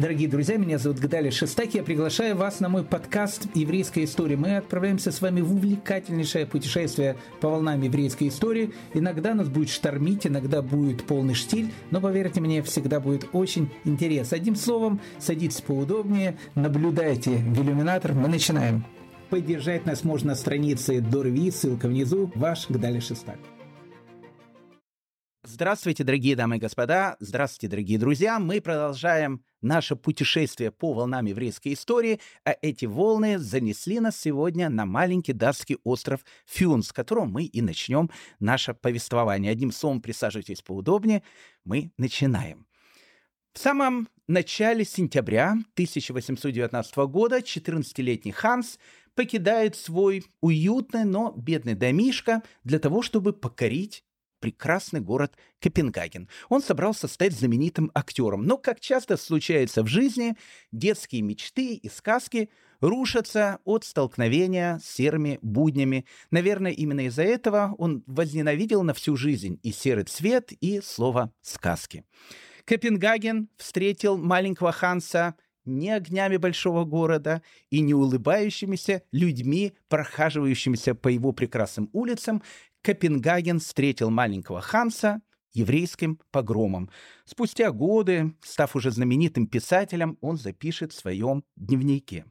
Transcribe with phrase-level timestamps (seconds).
[0.00, 1.74] Дорогие друзья, меня зовут Гдали Шестак.
[1.74, 4.34] Я приглашаю вас на мой подкаст «Еврейская история».
[4.34, 8.72] Мы отправляемся с вами в увлекательнейшее путешествие по волнам еврейской истории.
[8.94, 14.38] Иногда нас будет штормить, иногда будет полный штиль, но, поверьте мне, всегда будет очень интересно.
[14.38, 18.14] Одним словом, садитесь поудобнее, наблюдайте в иллюминатор.
[18.14, 18.86] Мы начинаем.
[19.28, 22.32] Поддержать нас можно на странице Дорви, ссылка внизу.
[22.36, 23.36] Ваш Гдали Шестак.
[25.52, 28.38] Здравствуйте, дорогие дамы и господа, здравствуйте, дорогие друзья.
[28.38, 34.86] Мы продолжаем наше путешествие по волнам еврейской истории, а эти волны занесли нас сегодня на
[34.86, 39.50] маленький датский остров Фюн, с которого мы и начнем наше повествование.
[39.50, 41.24] Одним словом, присаживайтесь поудобнее,
[41.64, 42.68] мы начинаем.
[43.52, 48.78] В самом начале сентября 1819 года 14-летний Ханс
[49.16, 54.04] покидает свой уютный, но бедный домишко для того, чтобы покорить
[54.40, 56.28] прекрасный город Копенгаген.
[56.48, 58.44] Он собрался стать знаменитым актером.
[58.44, 60.36] Но, как часто случается в жизни,
[60.72, 62.50] детские мечты и сказки
[62.80, 66.06] рушатся от столкновения с серыми буднями.
[66.30, 72.04] Наверное, именно из-за этого он возненавидел на всю жизнь и серый цвет, и слово «сказки».
[72.64, 75.34] Копенгаген встретил маленького Ханса
[75.64, 82.42] не огнями большого города и не улыбающимися людьми, прохаживающимися по его прекрасным улицам,
[82.82, 85.20] Копенгаген встретил маленького Ханса
[85.52, 86.90] еврейским погромом.
[87.24, 92.24] Спустя годы, став уже знаменитым писателем, он запишет в своем дневнике.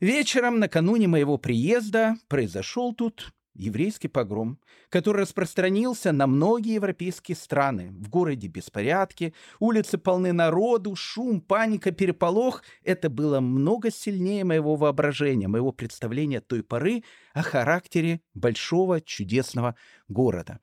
[0.00, 4.58] Вечером, накануне моего приезда, произошел тут еврейский погром,
[4.88, 7.90] который распространился на многие европейские страны.
[7.92, 12.62] В городе беспорядки, улицы полны народу, шум, паника, переполох.
[12.82, 19.76] Это было много сильнее моего воображения, моего представления той поры о характере большого чудесного
[20.08, 20.60] города.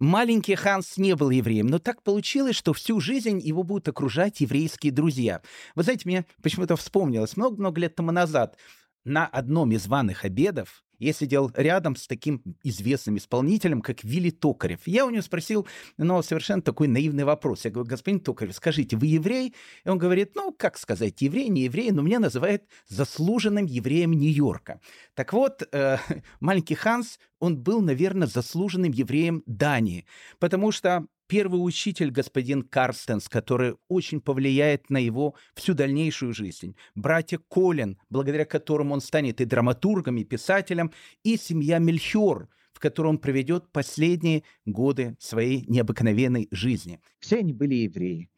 [0.00, 4.92] Маленький Ханс не был евреем, но так получилось, что всю жизнь его будут окружать еврейские
[4.92, 5.40] друзья.
[5.76, 8.56] Вы знаете, мне почему-то вспомнилось много-много лет тому назад
[9.04, 14.80] на одном из званых обедов я сидел рядом с таким известным исполнителем, как Вилли Токарев.
[14.86, 17.64] Я у него спросил, ну, совершенно такой наивный вопрос.
[17.64, 19.54] Я говорю, господин Токарев, скажите, вы еврей?
[19.84, 24.80] И он говорит, ну, как сказать, еврей, не еврей, но меня называют заслуженным евреем Нью-Йорка.
[25.14, 25.98] Так вот, э,
[26.40, 30.06] маленький Ханс, он был, наверное, заслуженным евреем Дании,
[30.38, 36.76] потому что первый учитель, господин Карстенс, который очень повлияет на его всю дальнейшую жизнь.
[36.94, 40.92] Братья Колин, благодаря которым он станет и драматургом, и писателем,
[41.22, 47.00] и семья Мельхиор, в которой он проведет последние годы своей необыкновенной жизни.
[47.20, 48.28] Все они были евреи.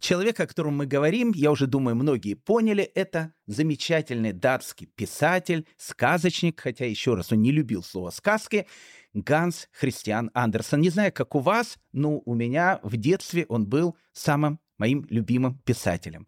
[0.00, 6.60] Человек, о котором мы говорим, я уже думаю, многие поняли, это замечательный датский писатель, сказочник,
[6.60, 8.66] хотя, еще раз, он не любил слово «сказки»,
[9.14, 10.80] Ганс Христиан Андерсон.
[10.80, 15.58] Не знаю, как у вас, но у меня в детстве он был самым моим любимым
[15.64, 16.26] писателем.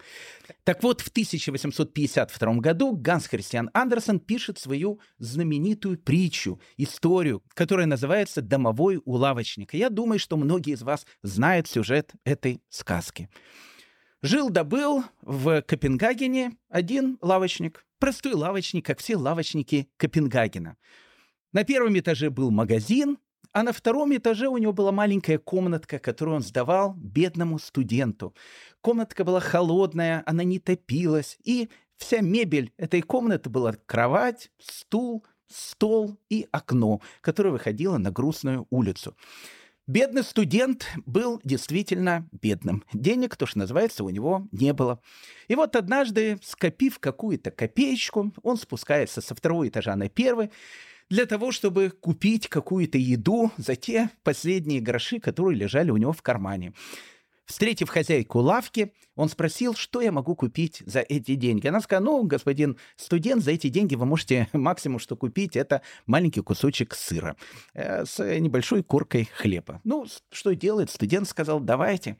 [0.65, 8.43] Так вот, в 1852 году Ганс Христиан Андерсон пишет свою знаменитую притчу, историю, которая называется
[8.43, 9.77] «Домовой у лавочника».
[9.77, 13.29] Я думаю, что многие из вас знают сюжет этой сказки.
[14.23, 20.77] Жил-добыл в Копенгагене один лавочник, простой лавочник, как все лавочники Копенгагена.
[21.53, 23.19] На первом этаже был магазин,
[23.53, 28.35] а на втором этаже у него была маленькая комнатка, которую он сдавал бедному студенту.
[28.81, 36.17] Комнатка была холодная, она не топилась, и вся мебель этой комнаты была кровать, стул, стол
[36.29, 39.17] и окно, которое выходило на грустную улицу.
[39.87, 42.85] Бедный студент был действительно бедным.
[42.93, 45.01] Денег, то, что называется, у него не было.
[45.49, 50.53] И вот однажды, скопив какую-то копеечку, он спускается со второго этажа на первый,
[51.11, 56.23] для того, чтобы купить какую-то еду за те последние гроши, которые лежали у него в
[56.23, 56.73] кармане.
[57.45, 61.67] Встретив хозяйку лавки, он спросил, что я могу купить за эти деньги.
[61.67, 66.41] Она сказала, ну, господин студент, за эти деньги вы можете максимум, что купить, это маленький
[66.41, 67.37] кусочек сыра
[67.75, 69.83] э, с небольшой коркой хлеба.
[69.85, 70.89] Ну, что делает?
[70.91, 72.17] Студент сказал, давайте.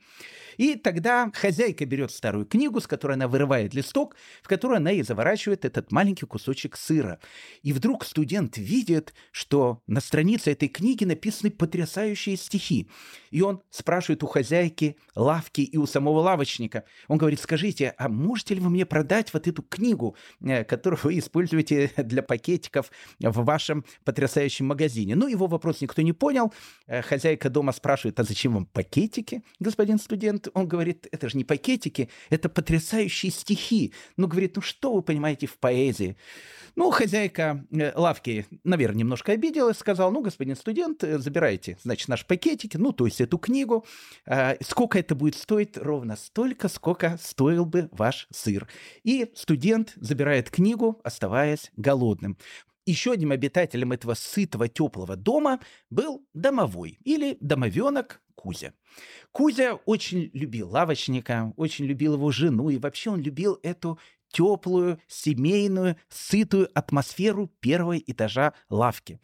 [0.57, 5.01] И тогда хозяйка берет старую книгу, с которой она вырывает листок, в которую она и
[5.01, 7.19] заворачивает этот маленький кусочек сыра.
[7.63, 12.87] И вдруг студент видит, что на странице этой книги написаны потрясающие стихи.
[13.31, 16.83] И он спрашивает у хозяйки лавки и у самого лавочника.
[17.07, 21.19] Он говорит, скажите, а можете ли вы мне продать вот эту книгу, э, которую вы
[21.19, 25.15] используете для пакетиков в вашем потрясающем магазине?
[25.15, 26.53] Ну, его вопрос никто не понял.
[26.87, 30.47] Э, хозяйка дома спрашивает, а зачем вам пакетики, господин студент?
[30.53, 33.93] он говорит, это же не пакетики, это потрясающие стихи.
[34.17, 36.17] Ну, говорит, ну что вы понимаете в поэзии?
[36.75, 42.77] Ну, хозяйка э, лавки, наверное, немножко обиделась, сказал, ну, господин студент, забирайте, значит, наши пакетики,
[42.77, 43.85] ну, то есть эту книгу.
[44.61, 45.77] Сколько это будет стоить?
[45.77, 46.80] Ровно столько, сколько
[47.19, 48.67] стоил бы ваш сыр.
[49.03, 52.37] И студент забирает книгу, оставаясь голодным.
[52.85, 58.73] Еще одним обитателем этого сытого теплого дома был домовой или домовенок Кузя.
[59.31, 63.99] Кузя очень любил лавочника, очень любил его жену, и вообще он любил эту
[64.31, 69.19] теплую, семейную, сытую атмосферу первого этажа лавки.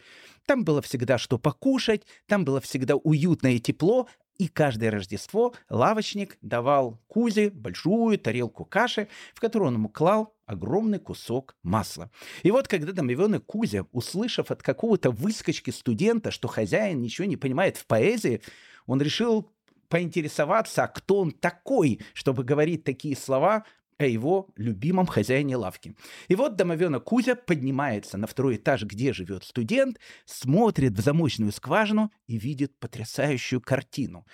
[0.45, 4.07] Там было всегда что покушать, там было всегда уютно и тепло,
[4.37, 10.99] и каждое Рождество лавочник давал Кузе большую тарелку каши, в которую он ему клал огромный
[10.99, 12.09] кусок масла.
[12.43, 17.77] И вот когда домовенок Кузя, услышав от какого-то выскочки студента, что хозяин ничего не понимает
[17.77, 18.41] в поэзии,
[18.85, 19.51] он решил
[19.89, 23.65] поинтересоваться, а кто он такой, чтобы говорить такие слова
[23.97, 25.95] о его любимом хозяине лавки.
[26.27, 32.11] И вот домовенок Кузя поднимается на второй этаж, где живет студент, смотрит в замочную скважину
[32.27, 34.25] и видит потрясающую картину.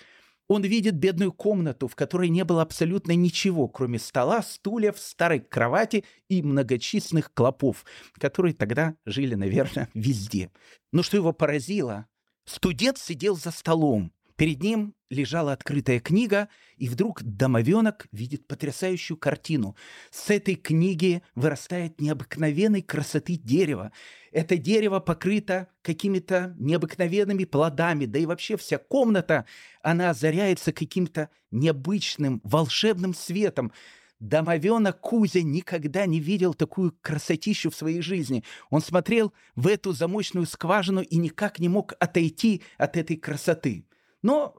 [0.50, 6.04] Он видит бедную комнату, в которой не было абсолютно ничего, кроме стола, стульев, старой кровати
[6.28, 7.86] и многочисленных клопов,
[8.20, 10.52] которые тогда жили, наверное, везде.
[10.92, 12.08] Но что его поразило,
[12.46, 19.76] студент сидел за столом, Перед ним лежала открытая книга, и вдруг домовенок видит потрясающую картину.
[20.10, 23.92] С этой книги вырастает необыкновенной красоты дерево.
[24.32, 29.46] Это дерево покрыто какими-то необыкновенными плодами, да и вообще вся комната,
[29.84, 33.72] она озаряется каким-то необычным волшебным светом.
[34.20, 38.44] Домовенок Кузя никогда не видел такую красотищу в своей жизни.
[38.72, 43.86] Он смотрел в эту замочную скважину и никак не мог отойти от этой красоты.
[44.24, 44.56] Но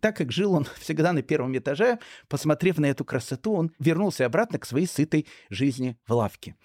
[0.00, 4.58] так как жил он всегда на первом этаже, посмотрев на эту красоту, он вернулся обратно
[4.58, 6.56] к своей сытой жизни в лавке.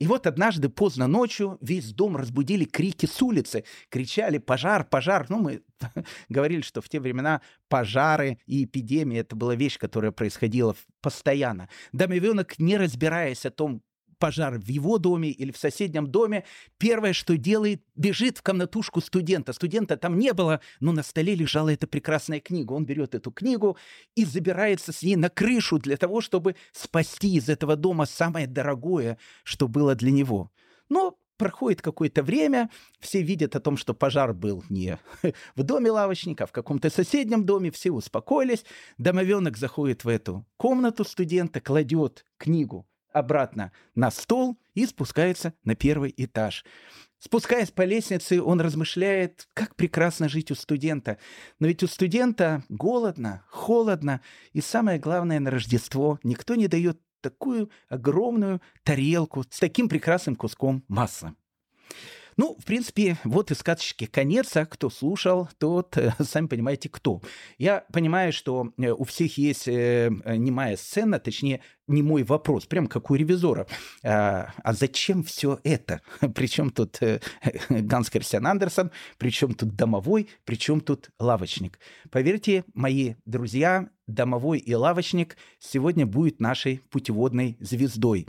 [0.00, 3.64] И вот однажды поздно ночью весь дом разбудили крики с улицы.
[3.88, 5.26] Кричали «пожар, пожар».
[5.28, 5.62] Ну, мы
[6.28, 11.68] говорили, что в те времена пожары и эпидемии— это была вещь, которая происходила постоянно.
[11.92, 13.82] Домовенок, не разбираясь о том,
[14.18, 16.44] пожар в его доме или в соседнем доме,
[16.78, 19.52] первое, что делает, бежит в комнатушку студента.
[19.52, 22.72] Студента там не было, но на столе лежала эта прекрасная книга.
[22.72, 23.76] Он берет эту книгу
[24.14, 29.18] и забирается с ней на крышу для того, чтобы спасти из этого дома самое дорогое,
[29.42, 30.50] что было для него.
[30.88, 32.70] Но проходит какое-то время,
[33.00, 34.98] все видят о том, что пожар был не
[35.56, 38.64] в доме лавочника, а в каком-то соседнем доме, все успокоились.
[38.98, 46.12] Домовенок заходит в эту комнату студента, кладет книгу обратно на стол и спускается на первый
[46.16, 46.64] этаж.
[47.18, 51.16] Спускаясь по лестнице, он размышляет, как прекрасно жить у студента.
[51.58, 54.20] Но ведь у студента голодно, холодно,
[54.52, 60.84] и самое главное, на Рождество никто не дает такую огромную тарелку с таким прекрасным куском
[60.88, 61.34] масла.
[62.36, 67.20] Ну, в принципе, вот и сказочки конец, а кто слушал, тот, э, сами понимаете, кто.
[67.58, 72.86] Я понимаю, что э, у всех есть э, немая сцена, точнее, не мой вопрос, прям
[72.86, 73.66] как у ревизора.
[74.02, 76.00] А, а зачем все это?
[76.34, 76.98] Причем тут
[77.68, 81.78] Ганс Кристиан Андерсон, причем тут домовой, причем тут лавочник.
[82.10, 88.26] Поверьте, мои друзья, домовой и лавочник сегодня будет нашей путеводной звездой.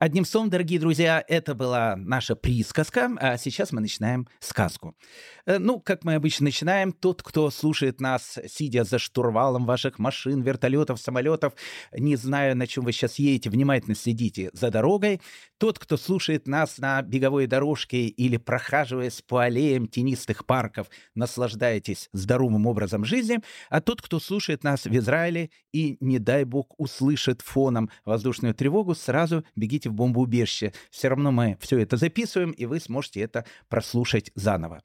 [0.00, 4.96] Одним словом, дорогие друзья, это была наша присказка, а сейчас мы начинаем сказку.
[5.44, 10.40] Э, ну, как мы обычно начинаем, тот, кто слушает нас, сидя за штурвалом ваших машин,
[10.40, 11.52] вертолетов, самолетов,
[11.92, 15.20] не знаю, на чем вы сейчас едете, внимательно следите за дорогой.
[15.60, 22.66] Тот, кто слушает нас на беговой дорожке или прохаживаясь по аллеям тенистых парков, наслаждаетесь здоровым
[22.66, 23.40] образом жизни.
[23.68, 28.94] А тот, кто слушает нас в Израиле и, не дай бог, услышит фоном воздушную тревогу,
[28.94, 30.72] сразу бегите в бомбоубежище.
[30.90, 34.82] Все равно мы все это записываем, и вы сможете это прослушать заново.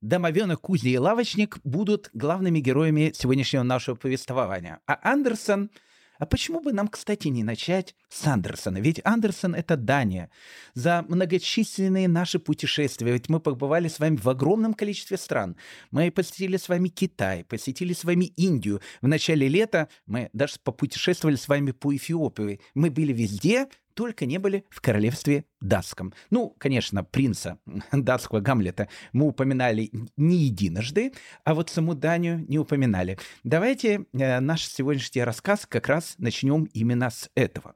[0.00, 4.78] Домовенок, Кузя и Лавочник будут главными героями сегодняшнего нашего повествования.
[4.86, 5.68] А Андерсон—
[6.20, 8.76] а почему бы нам, кстати, не начать с Андерсона?
[8.76, 10.30] Ведь Андерсон— это Дания.
[10.74, 15.56] За многочисленные наши путешествия, ведь мы побывали с вами в огромном количестве стран.
[15.90, 18.82] Мы посетили с вами Китай, посетили с вами Индию.
[19.00, 22.60] В начале лета мы даже попутешествовали с вами по Эфиопии.
[22.74, 23.68] Мы были везде,
[24.00, 26.14] только не были в королевстве датском.
[26.30, 27.58] Ну, конечно, принца
[27.92, 31.12] датского Гамлета мы упоминали не единожды,
[31.44, 33.18] а вот саму Данию не упоминали.
[33.44, 37.74] Давайте э, наш сегодняшний рассказ как раз начнем именно с этого.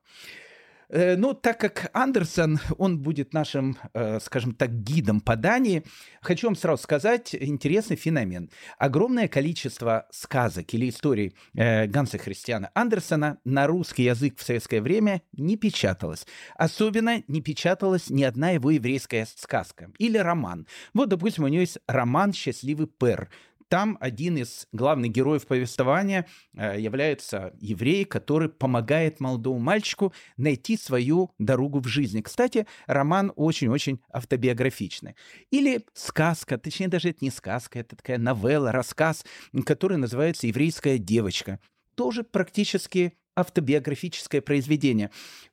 [0.88, 5.84] Э, ну, так как Андерсон, он будет нашим, э, скажем так, гидом по Дании,
[6.20, 8.50] хочу вам сразу сказать интересный феномен.
[8.78, 15.22] Огромное количество сказок или историй э, Ганса Христиана Андерсона на русский язык в советское время
[15.32, 16.26] не печаталось.
[16.56, 20.66] Особенно не печаталась ни одна его еврейская сказка или роман.
[20.92, 23.30] Вот, допустим, у него есть роман «Счастливый Пер»,
[23.74, 31.32] там один из главных героев повествования э, является еврей, который помогает молодому мальчику найти свою
[31.40, 32.20] дорогу в жизни.
[32.20, 35.16] Кстати, роман очень-очень автобиографичный.
[35.50, 39.24] Или сказка, точнее даже это не сказка, это такая новелла, рассказ,
[39.66, 41.58] который называется «Еврейская девочка».
[41.96, 45.10] Тоже практически автобиографическое произведение.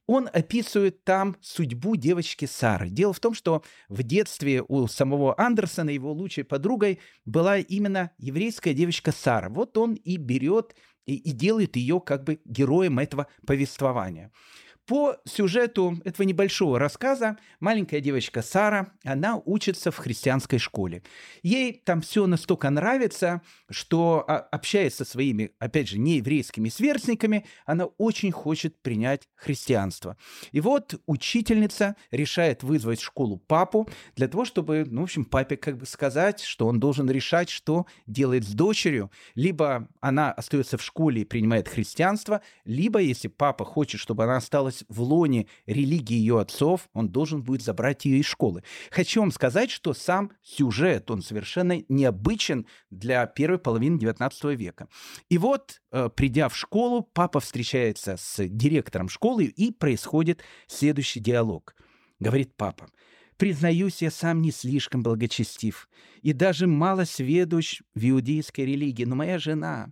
[0.08, 2.90] Он описывает там судьбу девочки Сары.
[2.90, 8.74] Дело в том, что в детстве у самого Андерсона, его лучшей подругой, была именно еврейская
[8.74, 9.50] девочка Сара.
[9.50, 14.32] Вот он и берет и, и делает ее как бы героем этого повествования.
[14.92, 21.02] По сюжету этого небольшого рассказа маленькая девочка Сара, она учится в христианской школе.
[21.44, 27.86] Ей там все настолько нравится, что, а, общаясь со своими, опять же, нееврейскими сверстниками, она
[27.86, 30.18] очень хочет принять христианство.
[30.52, 35.56] И вот учительница решает вызвать в школу папу для того, чтобы, ну, в общем, папе
[35.56, 39.10] как бы сказать, что он должен решать, что делает с дочерью.
[39.36, 44.81] Либо она остается в школе и принимает христианство, либо, если папа хочет, чтобы она осталась
[44.82, 48.64] осталась в лоне религии ее отцов, он должен будет забрать ее из школы.
[48.92, 54.88] Хочу вам сказать, что сам сюжет, он совершенно необычен для первой половины XIX века.
[55.30, 61.76] И вот, э, придя в школу, папа встречается с директором школы, и происходит следующий диалог.
[62.20, 62.88] Говорит папа,
[63.38, 65.90] Признаюсь, я сам не слишком благочестив
[66.22, 69.92] и даже мало сведущ в иудейской религии, но моя жена,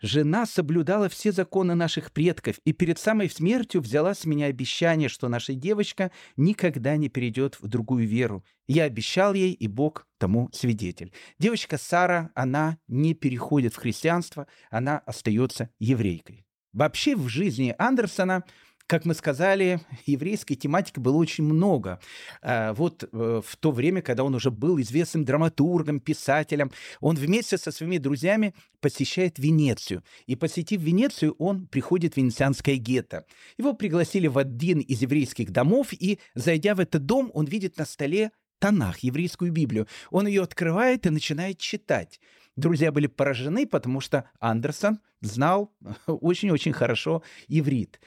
[0.00, 5.28] Жена соблюдала все законы наших предков и перед самой смертью взяла с меня обещание, что
[5.28, 8.44] наша девочка никогда не перейдет в другую веру.
[8.66, 11.12] Я обещал ей, и Бог тому свидетель.
[11.38, 16.46] Девочка Сара, она не переходит в христианство, она остается еврейкой.
[16.72, 18.44] Вообще в жизни Андерсона
[18.86, 22.00] как мы сказали, еврейской тематики было очень много.
[22.42, 27.56] А, вот э, в то время, когда он уже был известным драматургом, писателем, он вместе
[27.56, 30.02] со своими друзьями посещает Венецию.
[30.26, 33.24] И посетив Венецию, он приходит в венецианское гетто.
[33.56, 37.86] Его пригласили в один из еврейских домов, и, зайдя в этот дом, он видит на
[37.86, 39.86] столе Танах, еврейскую Библию.
[40.10, 42.20] Он ее открывает и начинает читать.
[42.56, 45.72] Друзья были поражены, потому что Андерсон знал
[46.06, 48.00] очень-очень хорошо иврит.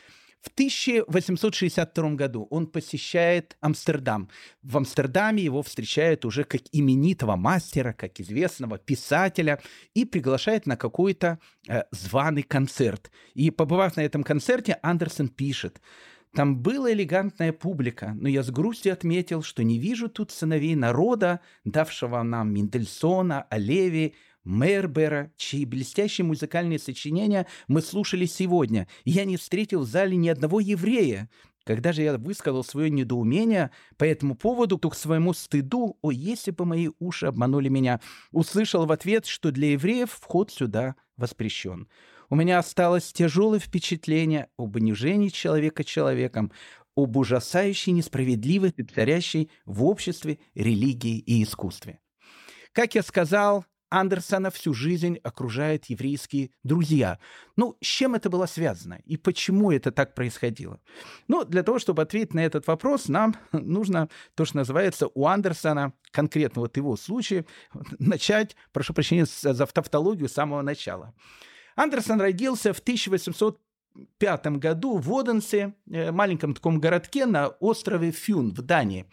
[0.48, 4.30] В 1862 году он посещает Амстердам.
[4.64, 9.60] В Амстердаме его встречают уже как именитого мастера, как известного писателя
[9.94, 13.12] и приглашает на какой-то э, званый концерт.
[13.34, 15.82] И побывав на этом концерте, Андерсон пишет,
[16.34, 21.42] там была элегантная публика, но я с грустью отметил, что не вижу тут сыновей народа,
[21.66, 24.16] давшего нам Мендельсона, Олеви,
[24.48, 28.88] Мербера, чьи блестящие музыкальные сочинения мы слушали сегодня.
[29.04, 31.30] Я не встретил в зале ни одного еврея.
[31.66, 36.52] Когда же я высказал свое недоумение по этому поводу, то к своему стыду, о, если
[36.52, 38.00] бы мои уши обманули меня,
[38.32, 41.90] услышал в ответ, что для евреев вход сюда воспрещен.
[42.30, 46.54] У меня осталось тяжелое впечатление об унижении человека человеком,
[46.96, 52.00] об ужасающей несправедливости, царящей в обществе, религии и искусстве.
[52.72, 57.20] Как я сказал, Андерсона всю жизнь окружают еврейские друзья.
[57.56, 60.80] Ну, с чем это было связано и почему это так происходило?
[61.28, 65.94] Ну, для того, чтобы ответить на этот вопрос, нам нужно то, что называется у Андерсона,
[66.12, 67.46] конкретно вот его случае,
[68.00, 71.14] начать, прошу прощения за тавтологию, с самого начала.
[71.76, 78.62] Андерсон родился в 1805 году в Оденсе, э, маленьком таком городке на острове Фюн в
[78.62, 79.06] Дании.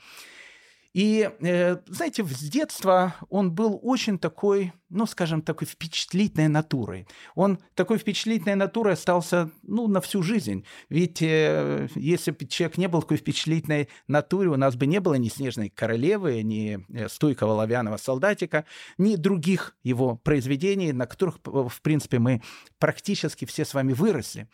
[0.95, 7.09] И, э, знаете, с детства он был очень такой, ну, скажем, такой впечатлительной натурой.
[7.35, 10.65] Он такой впечатлительной натурой остался, ну, на всю жизнь.
[10.89, 15.15] Ведь э, если бы человек не был такой впечатлительной натурой, у нас бы не было
[15.15, 18.65] ни «Снежной королевы», ни э, «Стойкого лавяного солдатика»,
[18.97, 22.41] ни других его произведений, на которых, в принципе, мы
[22.79, 24.49] практически все с вами выросли.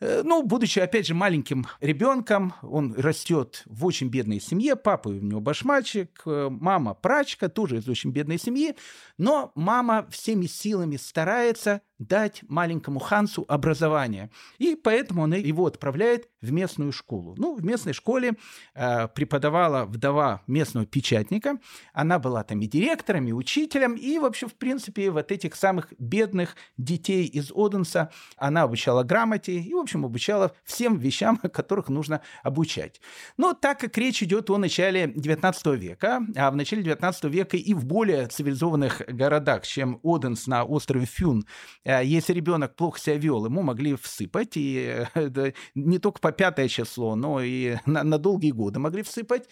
[0.00, 5.12] Э, ну, будучи, опять же, маленьким ребенком, он растет в очень бедной семье, папа у
[5.12, 8.76] него башмачик, э, мама прачка, тоже из очень бедной семьи,
[9.16, 14.30] но мама всеми силами старается дать маленькому Хансу образование.
[14.58, 17.34] И поэтому он его отправляет в местную школу.
[17.38, 18.34] Ну, в местной школе
[18.74, 21.58] э, преподавала вдова местного печатника.
[21.92, 26.56] Она была там и директором, и учителем, и вообще, в принципе, вот этих самых бедных
[26.76, 33.00] детей из Оденса она обучала грамоте и, в общем, обучала всем вещам, которых нужно обучать.
[33.36, 37.74] Но так как речь идет о начале 19 века, а в начале 19 века и
[37.74, 41.46] в более цивилизованных городах, чем Оденс на острове Фюн,
[41.86, 47.14] если ребенок плохо себя вел, ему могли всыпать, и э, не только по пятое число,
[47.14, 49.48] но и на, на долгие годы могли всыпать.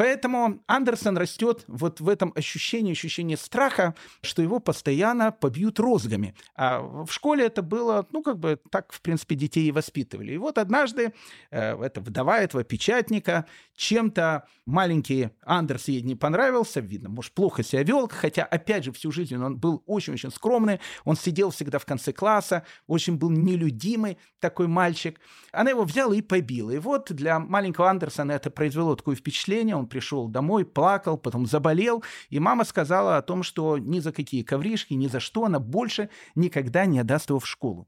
[0.00, 6.34] Поэтому Андерсон растет вот в этом ощущении, ощущении страха, что его постоянно побьют розгами.
[6.54, 10.32] А в школе это было, ну, как бы так, в принципе, детей и воспитывали.
[10.32, 11.12] И вот однажды
[11.50, 13.44] э, эта вдова этого печатника
[13.76, 19.12] чем-то маленький Андерс ей не понравился, видно, может, плохо себя вел, хотя, опять же, всю
[19.12, 24.66] жизнь он был очень-очень скромный, он сидел всегда в конце класса, очень был нелюдимый такой
[24.66, 25.20] мальчик.
[25.52, 26.70] Она его взяла и побила.
[26.70, 32.02] И вот для маленького Андерсона это произвело такое впечатление, он пришел домой, плакал, потом заболел,
[32.30, 36.08] и мама сказала о том, что ни за какие ковришки, ни за что она больше
[36.34, 37.86] никогда не отдаст его в школу.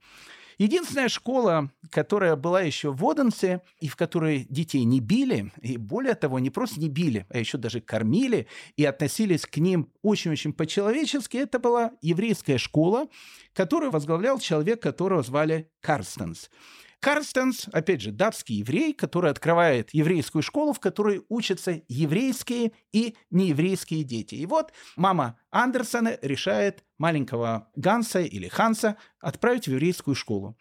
[0.59, 6.15] Единственная школа, которая была еще в Оденсе, и в которой детей не били, и более
[6.15, 11.37] того, не просто не били, а еще даже кормили и относились к ним очень-очень по-человечески,
[11.37, 13.09] это была еврейская школа,
[13.55, 16.51] которую возглавлял человек, которого звали Карстенс.
[17.03, 24.05] Карстенс, опять же, датский еврей, который открывает еврейскую школу, в которой учатся еврейские и нееврейские
[24.05, 24.37] дети.
[24.37, 30.57] И вот мама Андерсона решает маленького Ганса или Ханса отправить в еврейскую школу.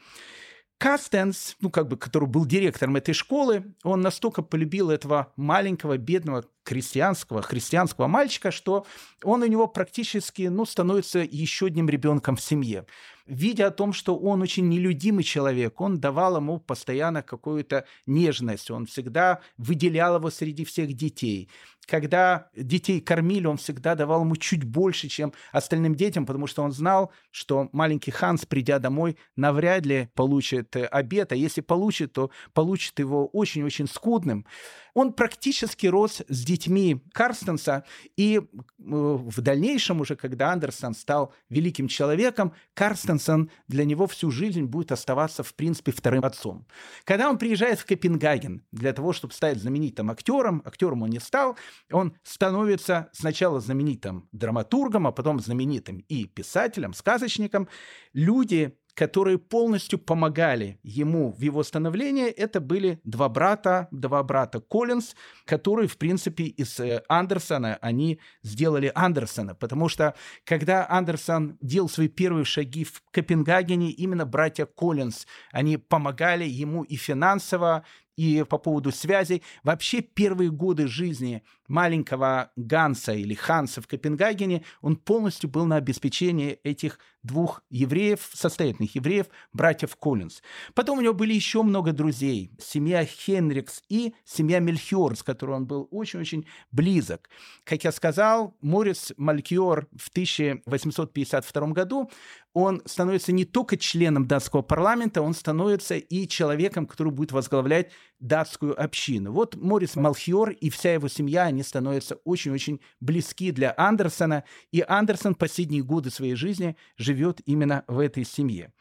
[0.80, 6.46] Кастенс, ну, как бы, который был директором этой школы, он настолько полюбил этого маленького, бедного
[6.64, 8.88] крестьянского, христианского мальчика, что
[9.24, 12.88] он у него практически, ну, становится еще одним ребенком в семье
[13.32, 18.86] видя о том, что он очень нелюдимый человек, он давал ему постоянно какую-то нежность, он
[18.86, 21.50] всегда выделял его среди всех детей.
[21.88, 26.72] Когда детей кормили, он всегда давал ему чуть больше, чем остальным детям, потому что он
[26.72, 32.30] знал, что маленький Ханс, придя домой, навряд ли получит э, обед, а если получит, то
[32.54, 34.46] получит его очень-очень скудным.
[34.94, 37.84] Он практически рос с детьми Карстенса,
[38.18, 38.42] и э,
[38.78, 45.44] в дальнейшем уже, когда Андерсон стал великим человеком, Карстенсон для него всю жизнь будет оставаться,
[45.44, 46.68] в принципе, вторым отцом.
[47.04, 51.58] Когда он приезжает в Копенгаген для того, чтобы стать знаменитым актером, актером он не стал,
[51.92, 57.68] он становится сначала знаменитым драматургом, а потом знаменитым и писателем, сказочником.
[58.14, 65.16] Люди которые полностью помогали ему в его становлении, это были два брата, два брата Коллинз,
[65.46, 72.08] которые, в принципе, из э, Андерсона, они сделали Андерсона, потому что когда Андерсон делал свои
[72.08, 77.84] первые шаги в Копенгагене, именно братья Коллинз, они помогали ему и финансово,
[78.22, 79.42] и по поводу связей.
[79.64, 86.60] Вообще первые годы жизни маленького Ганса или Ханса в Копенгагене, он полностью был на обеспечении
[86.64, 90.42] этих двух евреев, состоятельных евреев, братьев Коллинз.
[90.74, 92.52] Потом у него были еще много друзей.
[92.60, 97.30] Семья Хенрикс и семья Мельхиор, с которой он был очень-очень близок.
[97.64, 102.10] Как я сказал, Морис Малькиор в 1852 году
[102.54, 108.82] он становится не только членом датского парламента, он становится и человеком, который будет возглавлять датскую
[108.82, 109.34] общину.
[109.34, 115.36] Вот Морис Малхиор и вся его семья, они становятся очень-очень близки для Андерсона, и Андерсон
[115.36, 118.72] последние годы своей жизни живет именно в этой семье.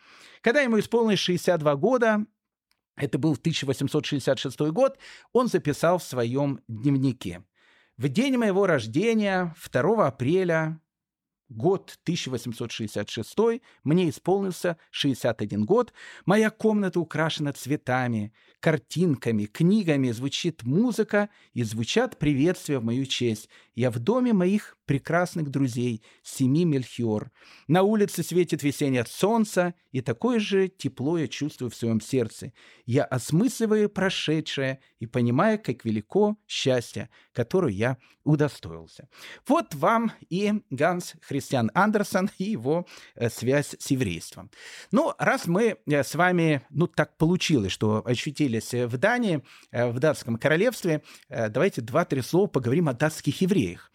[0.43, 2.25] Когда ему исполнилось 62 года,
[2.97, 4.99] это был 1866 год,
[5.33, 7.43] он записал в своем дневнике.
[7.97, 10.81] В день моего рождения, 2 апреля
[11.51, 15.93] год 1866, мне исполнился 61 год,
[16.25, 23.49] моя комната украшена цветами, картинками, книгами, звучит музыка и звучат приветствия в мою честь.
[23.75, 27.31] Я в доме моих прекрасных друзей, семи Мельхиор.
[27.67, 32.53] На улице светит весеннее солнце, и такое же тепло я чувствую в своем сердце.
[32.87, 39.09] Я осмысливаю прошедшее и понимаю, как велико счастье, которое я удостоился.
[39.49, 42.87] Вот вам и Ганс Христиан Андерсон и его
[43.17, 44.51] э, связь с еврейством.
[44.93, 49.99] Ну, раз мы э, с вами, ну, так получилось, что очутились в Дании, э, в
[49.99, 53.91] датском королевстве, давайте два-три слова поговорим о датских евреях.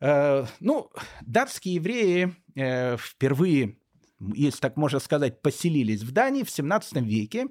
[0.00, 0.90] Э, ну,
[1.22, 3.76] датские евреи э, впервые,
[4.34, 7.48] если так можно сказать, поселились в Дании в 17 веке.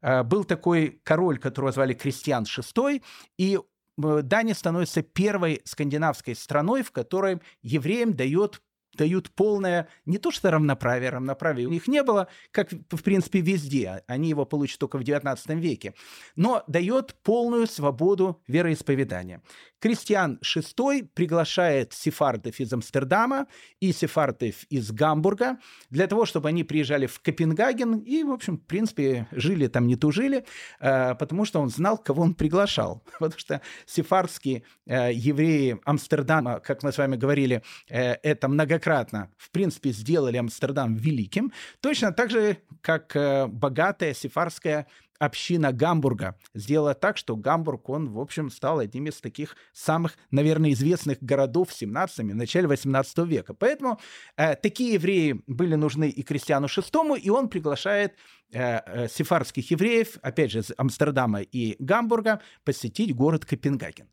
[0.00, 3.02] Э, был такой король, которого звали Кристиан VI,
[3.38, 3.58] и
[3.96, 8.60] Дания становится первой скандинавской страной, в которой евреям дает
[8.96, 14.02] дают полное, не то что равноправие, равноправия у них не было, как, в принципе, везде,
[14.06, 15.94] они его получат только в XIX веке,
[16.34, 19.42] но дает полную свободу вероисповедания.
[19.86, 23.46] Кристиан VI приглашает сефардов из Амстердама
[23.78, 25.58] и сефардов из Гамбурга
[25.90, 29.94] для того, чтобы они приезжали в Копенгаген и, в общем, в принципе, жили там, не
[29.94, 30.44] тужили,
[30.80, 33.04] э, потому что он знал, кого он приглашал.
[33.20, 39.52] Потому что сефардские э, евреи Амстердама, как мы с вами говорили, э, это многократно, в
[39.52, 43.16] принципе, сделали Амстердам великим, точно так же, как
[43.52, 49.56] богатая сефардская община Гамбурга сделала так, что Гамбург, он, в общем, стал одним из таких
[49.72, 53.54] самых, наверное, известных городов в 17 и начале 18 века.
[53.54, 53.98] Поэтому
[54.36, 58.14] э, такие евреи были нужны и Кристиану VI, и он приглашает
[58.52, 64.08] э, э, сефардских евреев, опять же, из Амстердама и Гамбурга, посетить город Копенгаген.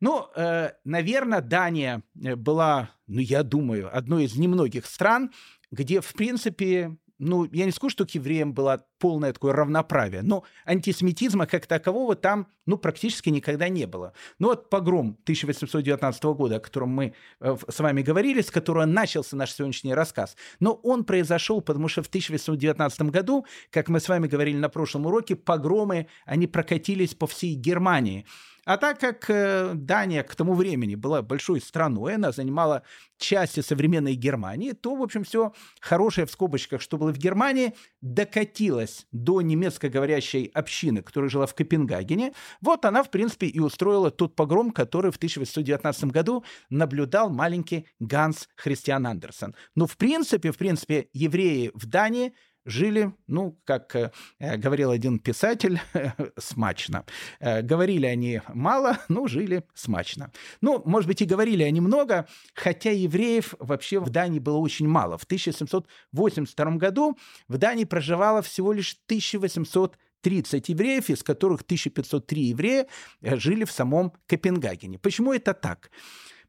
[0.00, 5.30] Ну, э, наверное, Дания э, была, ну, я думаю, одной из немногих стран,
[5.70, 10.44] где, в принципе, ну, я не скажу, что к евреям было полное такое равноправие, но
[10.64, 14.12] антисемитизма как такового там, ну, практически никогда не было.
[14.38, 19.36] Ну, вот погром 1819 года, о котором мы э, с вами говорили, с которого начался
[19.36, 24.26] наш сегодняшний рассказ, но он произошел, потому что в 1819 году, как мы с вами
[24.26, 28.26] говорили на прошлом уроке, погромы, они прокатились по всей Германии.
[28.66, 32.82] А так как э, Дания к тому времени была большой страной, она занимала
[33.16, 39.06] части современной Германии, то, в общем, все хорошее в скобочках, что было в Германии, докатилось
[39.12, 42.32] до немецко говорящей общины, которая жила в Копенгагене.
[42.60, 48.48] Вот она, в принципе, и устроила тот погром, который в 1819 году наблюдал маленький Ганс
[48.56, 49.54] Христиан Андерсон.
[49.76, 52.34] Но, в принципе, в принципе, евреи в Дании
[52.66, 55.80] жили, ну, как э, говорил один писатель,
[56.38, 57.06] смачно.
[57.40, 60.32] Э, говорили они мало, но жили смачно.
[60.60, 65.16] Ну, может быть, и говорили они много, хотя евреев вообще в Дании было очень мало.
[65.16, 67.16] В 1782 году
[67.48, 72.86] в Дании проживало всего лишь 1800 30 евреев, из которых 1503 еврея
[73.22, 74.98] э, жили в самом Копенгагене.
[74.98, 75.90] Почему это так?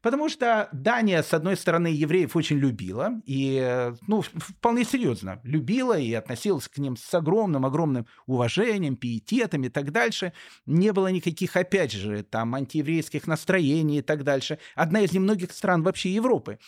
[0.00, 6.12] Потому что Дания, с одной стороны, евреев очень любила, и, ну, вполне серьезно любила и
[6.12, 10.32] относилась к ним с огромным-огромным уважением, пиететом и так дальше.
[10.66, 14.58] Не было никаких, опять же, там, антиеврейских настроений и так дальше.
[14.74, 16.58] Одна из немногих стран вообще Европы.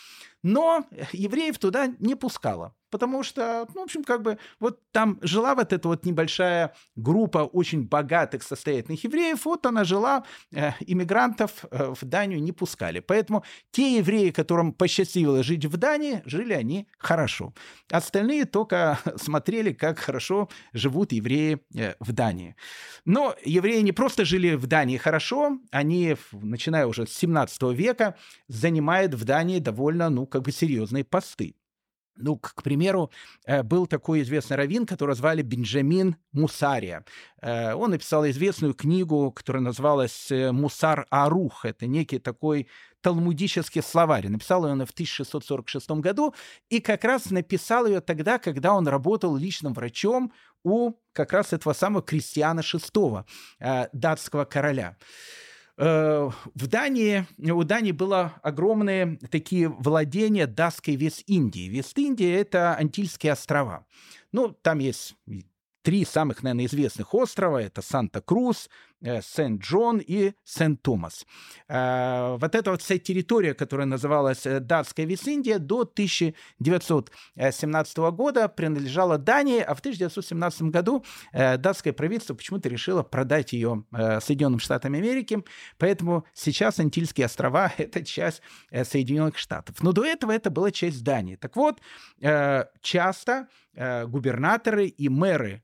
[0.43, 5.55] Но евреев туда не пускала потому что, ну, в общем, как бы вот там жила
[5.55, 11.93] вот эта вот небольшая группа очень богатых, состоятельных евреев, вот она жила, э, иммигрантов э,
[11.99, 12.99] в Данию не пускали.
[12.99, 17.53] Поэтому те евреи, которым посчастливилось жить в Дании, жили они хорошо.
[17.89, 22.55] Остальные только смотрели, как хорошо живут евреи э, в Дании.
[23.05, 28.15] Но евреи не просто жили в Дании хорошо, они, начиная уже с 17 века,
[28.49, 31.55] занимают в Дании довольно, ну, как бы серьезные посты.
[32.17, 33.09] Ну, к, примеру,
[33.45, 37.05] э, был такой известный раввин, которого звали Бенджамин Мусария.
[37.41, 41.65] Э, он написал известную книгу, которая называлась э, «Мусар Арух».
[41.65, 42.67] Это некий такой
[43.01, 44.27] талмудический словарь.
[44.27, 46.35] Написал ее он в 1646 году
[46.69, 50.31] и как раз написал ее тогда, когда он работал личным врачом
[50.63, 53.25] у как раз этого самого Кристиана VI,
[53.93, 54.97] датского короля.
[55.77, 61.69] Э, в Дании, у Дании было огромные такие владения датской Вест-Индии.
[61.69, 63.85] Вест-Индия— это Антильские острова.
[64.31, 65.15] Ну, там есть
[65.81, 67.61] три самых, наверное, известных острова.
[67.61, 68.69] Это Санта-Крус,
[69.01, 71.25] Сент-Джон и Сент-Томас.
[71.67, 79.17] Э, вот эта вот вся территория, которая называлась э, Датская Вест-Индия, до 1917 года принадлежала
[79.17, 85.43] Дании, а в 1917 году датское правительство почему-то решило продать ее Соединенным Штатам Америки,
[85.77, 89.81] поэтому сейчас Антильские острова— это часть Соединенных Штатов.
[89.81, 91.35] Но до этого это была часть Дании.
[91.35, 91.79] Так вот,
[92.81, 95.63] часто губернаторы и мэры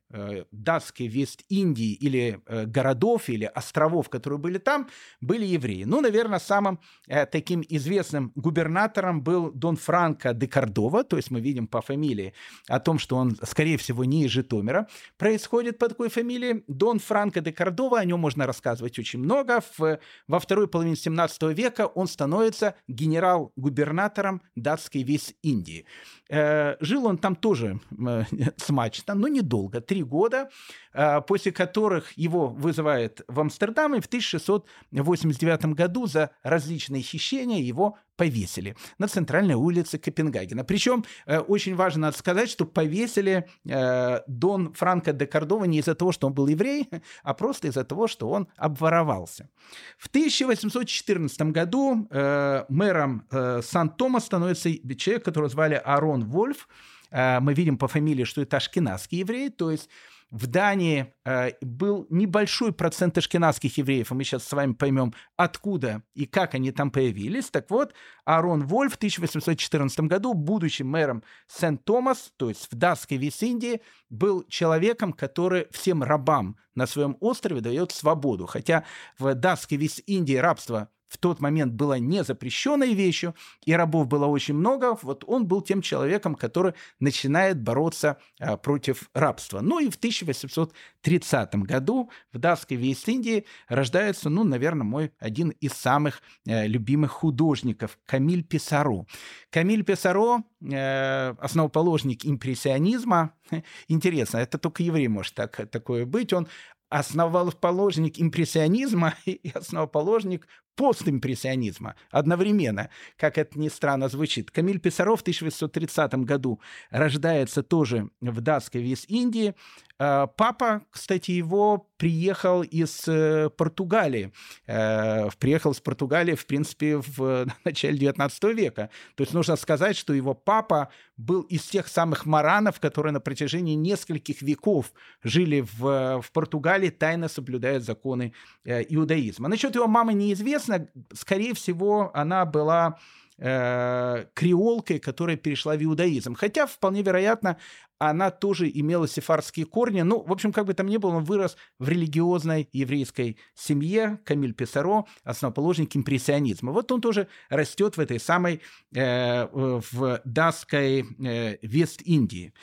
[0.52, 4.88] датской Вест-Индии или городов или островов, которые были там,
[5.22, 5.84] были евреи.
[5.84, 11.40] Ну, наверное, самым э, таким известным губернатором был Дон Франко де Кордова, то есть мы
[11.40, 12.34] видим по фамилии
[12.68, 14.88] о том, что он, скорее всего, не из Житомира
[15.18, 16.64] происходит по такой фамилии.
[16.68, 19.62] Дон Франко де Кордова, о нем можно рассказывать очень много.
[19.78, 25.86] В, во второй половине 17 века он становится генерал-губернатором датской Вест-Индии.
[26.27, 28.24] Э, жил он там тоже э,
[28.58, 30.50] смачно, но недолго, три года,
[30.94, 37.98] э, после которых его вызывает в Амстердам, и в 1689 году за различные хищения его
[38.18, 40.64] повесили на центральной улице Копенгагена.
[40.64, 46.12] Причем э, очень важно сказать, что повесили э, Дон Франко де Кордова не из-за того,
[46.12, 46.90] что он был еврей,
[47.24, 49.50] а просто из-за того, что он обворовался.
[49.98, 56.68] В 1814 году э, мэром э, Сан-Тома становится человек, которого звали Арон Вольф.
[57.12, 59.90] Э, мы видим по фамилии, что это ашкенадский еврей, то есть
[60.30, 66.04] в Дании э, был небольшой процент ашкенадских евреев, и мы сейчас с вами поймем, откуда
[66.16, 67.50] и как они там появились.
[67.50, 67.94] Так вот,
[68.26, 75.14] Арон Вольф в 1814 году, будучи мэром Сент-Томас, то есть в датской Вест-Индии, был человеком,
[75.14, 78.46] который всем рабам на своем острове дает свободу.
[78.46, 78.84] Хотя
[79.18, 84.56] в датской Вест-Индии рабство в тот момент была не запрещенной вещью, и рабов было очень
[84.56, 89.62] много, вот он был тем человеком, который начинает бороться а, против рабства.
[89.62, 96.22] Ну и в 1830 году в датской Вест-Индии рождается, ну, наверное, мой один из самых
[96.46, 99.06] э, любимых художников Камиль Писаро.
[99.50, 103.34] Камиль Писаро э, основоположник импрессионизма.
[103.88, 106.34] Интересно, это только еврей может так, такое быть.
[106.34, 106.48] Он
[106.90, 114.52] основоположник импрессионизма и основоположник постимпрессионизма одновременно, как это ни странно звучит.
[114.52, 116.62] Камиль Писаров в 1830 году
[116.92, 119.56] рождается тоже в датской Вест-Индии.
[120.00, 124.32] А, папа, кстати, его приехал из э, Португалии.
[124.68, 128.92] Э, приехал из Португалии, в принципе, в начале 19 века.
[129.16, 133.74] То есть нужно сказать, что его папа был из тех самых маранов, которые на протяжении
[133.74, 139.48] нескольких веков жили в, в Португалии, тайно соблюдая законы э, иудаизма.
[139.48, 140.67] Насчет его мамы неизвестно.
[141.14, 142.98] Скорее всего, она была
[143.38, 146.36] э, креолкой, которая перешла в иудаизм.
[146.36, 147.58] Хотя, вполне вероятно,
[148.00, 150.02] она тоже имела сефардские корни.
[150.02, 154.20] Ну, в общем, как бы там ни было, он вырос в религиозной еврейской семье.
[154.24, 156.72] Камиль Писаро, основоположник импрессионизма.
[156.72, 158.62] Вот он тоже растет в этой самой,
[158.94, 162.54] э, в датской э, Вест-Индии.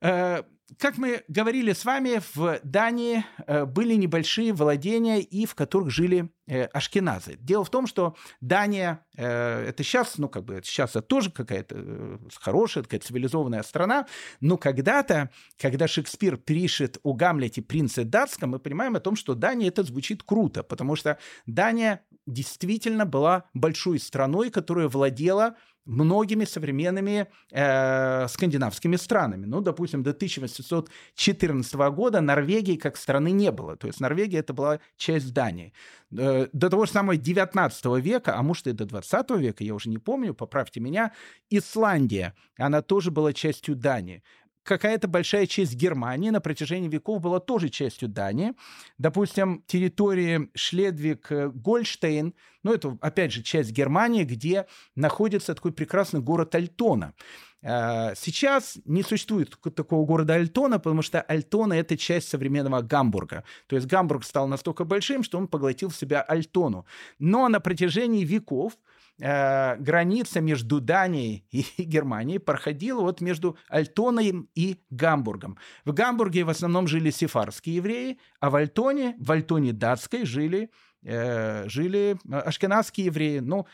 [0.00, 0.42] Э,
[0.78, 6.30] как мы говорили с вами, в Дании э, были небольшие владения, и в которых жили
[6.46, 7.36] э, ашкеназы.
[7.40, 12.18] Дело в том, что Дания э, это сейчас, ну как бы сейчас это тоже какая-то
[12.36, 14.06] хорошая, такая цивилизованная страна,
[14.40, 19.68] но когда-то, когда Шекспир пишет о Гамлете принце датском, мы понимаем о том, что Дания
[19.68, 28.28] это звучит круто, потому что Дания действительно была большой страной, которая владела многими современными э,
[28.28, 29.46] скандинавскими странами.
[29.46, 33.76] Ну, допустим, до 1814 года Норвегии как страны не было.
[33.76, 35.72] То есть Норвегия это была часть Дании.
[36.16, 39.88] Э, до того же самого 19 века, а может и до 20 века, я уже
[39.88, 41.12] не помню, поправьте меня,
[41.48, 44.22] Исландия, она тоже была частью Дании
[44.62, 48.52] какая-то большая часть Германии на протяжении веков была тоже частью Дании.
[48.98, 57.14] Допустим, территории Шледвиг-Гольштейн, ну, это, опять же, часть Германии, где находится такой прекрасный город Альтона.
[57.62, 63.44] А, сейчас не существует такого города Альтона, потому что Альтона— это часть современного Гамбурга.
[63.66, 66.86] То есть Гамбург стал настолько большим, что он поглотил в себя Альтону.
[67.18, 68.78] Но на протяжении веков
[69.20, 75.58] э, граница между Данией и Германией проходила вот между Альтоной и Гамбургом.
[75.84, 80.70] В Гамбурге в основном жили сефарские евреи, а в Альтоне, в Альтоне датской жили
[81.02, 83.38] э, жили ашкенадские евреи.
[83.38, 83.66] Ну,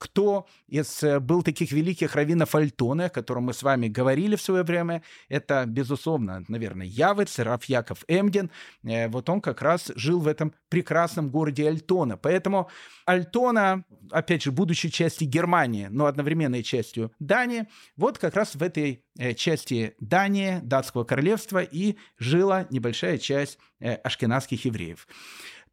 [0.00, 4.40] кто из э, был таких великих раввинов Альтона, о котором мы с вами говорили в
[4.40, 8.50] свое время, это, безусловно, наверное, Явец, Раф Яков Эмден.
[8.82, 12.16] Э, вот он как раз жил в этом прекрасном городе Альтона.
[12.16, 12.70] Поэтому
[13.04, 18.62] Альтона, опять же, будучи частью Германии, но одновременно и частью Дании, вот как раз в
[18.62, 25.06] этой э, части Дании, датского королевства, и жила небольшая часть ашкенадских евреев.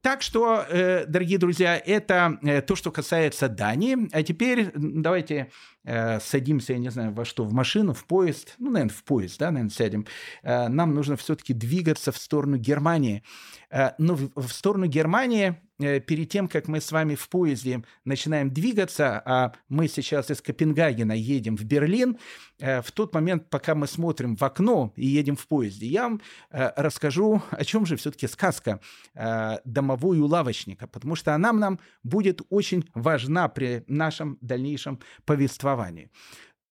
[0.08, 4.08] Так что, э, дорогие друзья, это э, то, что касается Дании.
[4.14, 5.52] А теперь давайте
[6.20, 8.56] садимся, я не знаю, во что, в машину, в поезд.
[8.58, 10.06] Ну, наверное, в поезд, да, наверное, сядем.
[10.44, 13.24] Нам нужно все-таки двигаться в сторону Германии.
[13.98, 19.22] Но в сторону Германии Э, перед тем, как мы с вами в поезде начинаем двигаться,
[19.26, 22.18] а мы сейчас из Копенгагена едем в Берлин,
[22.60, 26.22] э, в тот момент, пока мы смотрим в окно и едем в поезде, я вам
[26.50, 28.80] э, расскажу, о чем же все-таки сказка
[29.66, 35.77] домовой у лавочника, потому что она нам будет очень важна при нашем дальнейшем повествовании.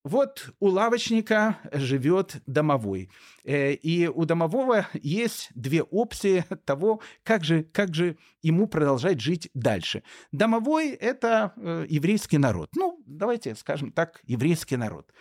[0.07, 3.11] Вот у лавочника живет домовой.
[3.43, 9.51] Э, и у домового есть две опции того, как же, как же ему продолжать жить
[9.53, 10.05] дальше.
[10.31, 12.71] Домовой— это э, еврейский народ.
[12.77, 15.13] Ну, давайте скажем так, еврейский народ.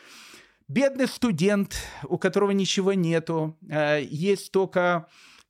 [0.67, 5.08] Бедный студент, у которого ничего нету, э, есть только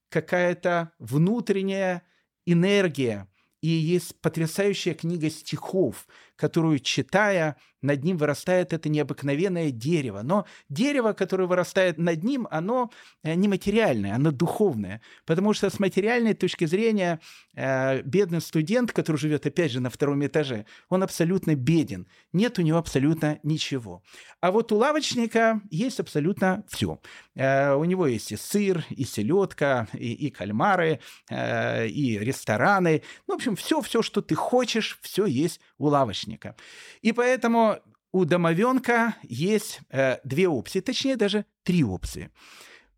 [0.07, 2.03] какая-то внутренняя
[2.45, 3.27] энергия,
[3.61, 10.21] и есть потрясающая книга стихов, которую, читая, над ним вырастает это необыкновенное дерево.
[10.23, 12.91] Но дерево, которое вырастает над ним, оно
[13.23, 15.01] э, не материальное, оно духовное.
[15.25, 17.19] Потому что с материальной точки зрения
[17.55, 22.07] э, бедный студент, который живет, опять же, на втором этаже, он абсолютно беден.
[22.33, 24.03] Нет у него абсолютно ничего.
[24.41, 26.99] А вот у лавочника есть абсолютно все.
[27.35, 33.01] Э, у него есть и сыр, и селедка, и, и кальмары, и рестораны.
[33.27, 36.55] Ну, в общем, все, все, что ты хочешь, все есть у лавочника.
[37.01, 37.74] И поэтому
[38.15, 42.31] у домовенка есть э, две опции, точнее даже три опции.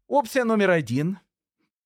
[0.08, 1.18] Опция номер один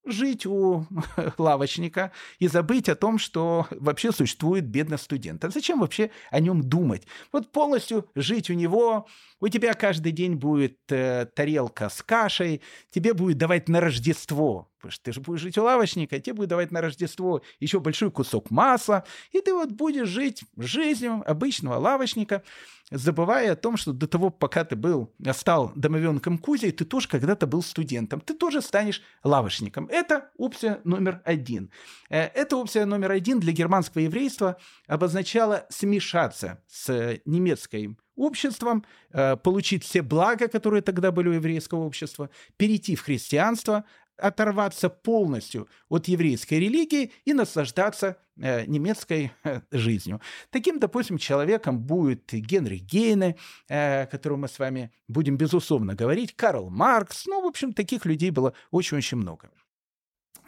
[0.03, 0.85] жить у
[1.37, 5.45] лавочника и забыть о том, что вообще существует бедный студент.
[5.45, 7.03] А зачем вообще о нем думать?
[7.31, 9.07] Вот полностью жить у него,
[9.39, 14.70] у тебя каждый день будет э, тарелка с кашей, тебе будет давать на Рождество
[15.01, 19.05] Ты же будешь жить у лавочника, тебе будет давать на Рождество еще большой кусок масла,
[19.31, 22.43] и ты вот будешь жить жизнью обычного лавочника,
[22.91, 27.47] забывая о том, что до того, пока ты был, стал домовенком Кузей, ты тоже когда-то
[27.47, 29.87] был студентом, ты тоже станешь лавочником.
[29.87, 31.71] Это опция номер один.
[32.09, 39.83] Э, эта опция номер один для германского еврейства обозначала смешаться с немецкой обществом, э, получить
[39.83, 43.85] все блага, которые тогда были у еврейского общества, перейти в христианство,
[44.21, 50.21] оторваться полностью от еврейской религии и наслаждаться э, немецкой э, жизнью.
[50.49, 53.35] Таким, допустим, человеком будет Генри Гейне,
[53.67, 57.25] э, которого мы с вами будем безусловно говорить, Карл Маркс.
[57.25, 59.49] Ну, в общем, таких людей было очень-очень много.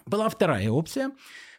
[0.06, 1.12] Была вторая опция.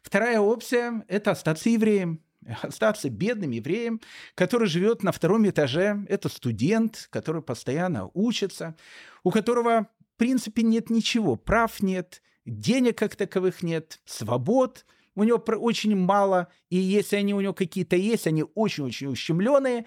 [0.02, 2.20] Вторая опция– это остаться евреем
[2.62, 4.00] остаться бедным евреем,
[4.34, 6.04] который живет на втором этаже.
[6.08, 8.76] Это студент, который постоянно учится,
[9.22, 15.38] у которого в принципе нет ничего, прав нет, денег как таковых нет, свобод у него
[15.38, 19.86] очень мало, и если они у него какие-то есть, они очень-очень ущемленные.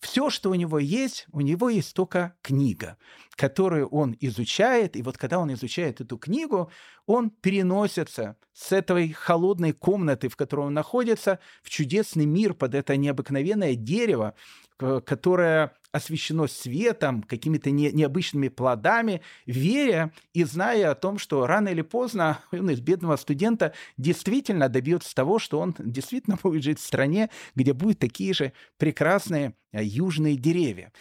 [0.00, 2.96] Все, что у него есть, у него есть только книга,
[3.34, 6.70] которую он изучает, и вот когда он изучает эту книгу,
[7.06, 12.96] он переносится с этой холодной комнаты, в которой он находится, в чудесный мир под это
[12.96, 14.34] необыкновенное дерево,
[14.76, 21.82] которое освещено светом, какими-то не, необычными плодами, веря и зная о том, что рано или
[21.82, 27.30] поздно он из бедного студента действительно добьется того, что он действительно будет жить в стране,
[27.54, 30.92] где будут такие же прекрасные э, южные деревья.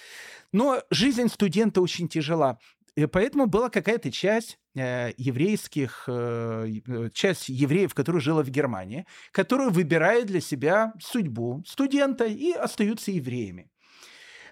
[0.54, 2.60] Но жизнь студента очень тяжела.
[2.96, 9.70] И поэтому была какая-то часть э, еврейских, э, часть евреев, которая жила в Германии, которая
[9.70, 13.70] выбирает для себя судьбу студента и остаются евреями.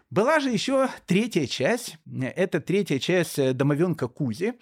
[0.09, 4.53] Была же еще третья часть, это третья часть э, домовенка Кузи,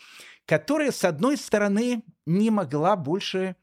[0.46, 3.56] которая, с одной стороны, не могла больше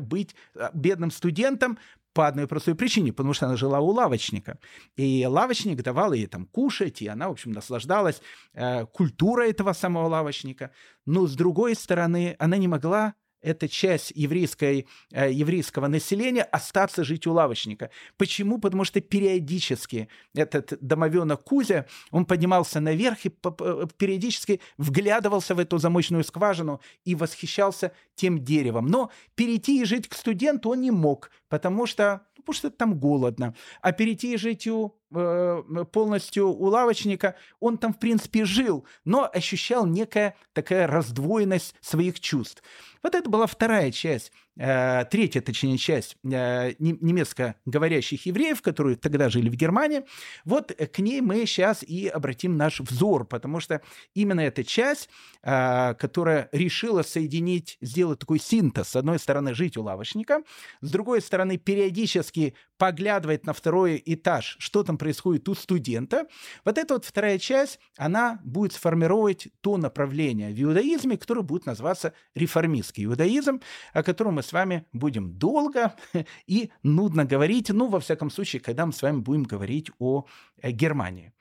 [0.00, 1.78] быть э, бедным студентом,
[2.18, 4.58] по одной простой причине, потому что она жила у лавочника.
[4.96, 8.20] И лавочник давал ей там кушать, и она, в общем, наслаждалась
[8.54, 10.72] э, культурой этого самого лавочника.
[11.06, 13.14] Но, с другой стороны, она не могла
[13.48, 17.90] эта часть еврейской, э, еврейского населения остаться жить у лавочника.
[18.16, 18.58] Почему?
[18.58, 26.24] Потому что периодически этот домовенок Кузя, он поднимался наверх и периодически вглядывался в эту замочную
[26.24, 28.86] скважину и восхищался тем деревом.
[28.86, 33.54] Но перейти и жить к студенту он не мог, потому что, потому что там голодно.
[33.82, 34.66] А перейти жить
[35.10, 42.20] Э, полностью у лавочника, он там, в принципе, жил, но ощущал некая такая раздвоенность своих
[42.20, 42.62] чувств.
[43.02, 49.48] Вот это была вторая часть третья, точнее, часть э, немецко говорящих евреев, которые тогда жили
[49.48, 50.02] в Германии,
[50.44, 53.80] вот к ней мы сейчас и обратим наш взор, потому что
[54.14, 55.08] именно эта часть,
[55.42, 60.42] э, которая решила соединить, сделать такой синтез, с одной стороны, жить у лавочника,
[60.80, 66.26] с другой стороны, периодически поглядывать на второй этаж, что там происходит у студента,
[66.64, 72.12] вот эта вот вторая часть, она будет сформировать то направление в иудаизме, которое будет называться
[72.34, 73.60] реформистский иудаизм,
[73.92, 75.94] о котором мы с вами будем долго
[76.46, 80.24] и нудно говорить, ну, во всяком случае, когда мы с вами будем говорить о
[80.62, 81.32] э, Германии.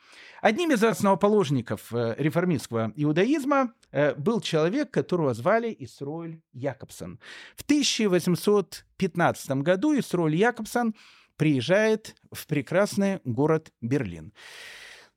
[0.42, 7.20] Одним из основоположников э, реформистского иудаизма э, был человек, которого звали Исроэль Якобсон.
[7.56, 10.94] В 1815 году Исроэль Якобсон
[11.38, 14.34] приезжает в прекрасный город Берлин.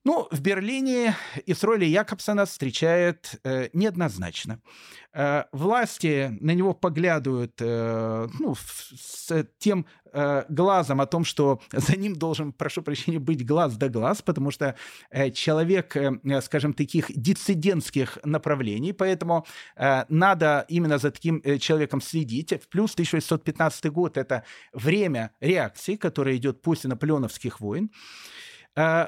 [0.05, 1.15] Ну, в Берлине
[1.47, 4.59] Исроли Якобсона встречает э, неоднозначно.
[5.13, 11.97] Э, власти на него поглядывают э, ну, с тем э, глазом о том, что за
[11.97, 14.75] ним должен, прошу прощения, быть глаз да глаз, потому что
[15.11, 19.45] э, человек, э, скажем, таких диссидентских направлений, поэтому
[19.77, 22.55] э, надо именно за таким э, человеком следить.
[22.71, 27.91] Плюс 1615 год– это время реакции, которая идет после наполеоновских войн.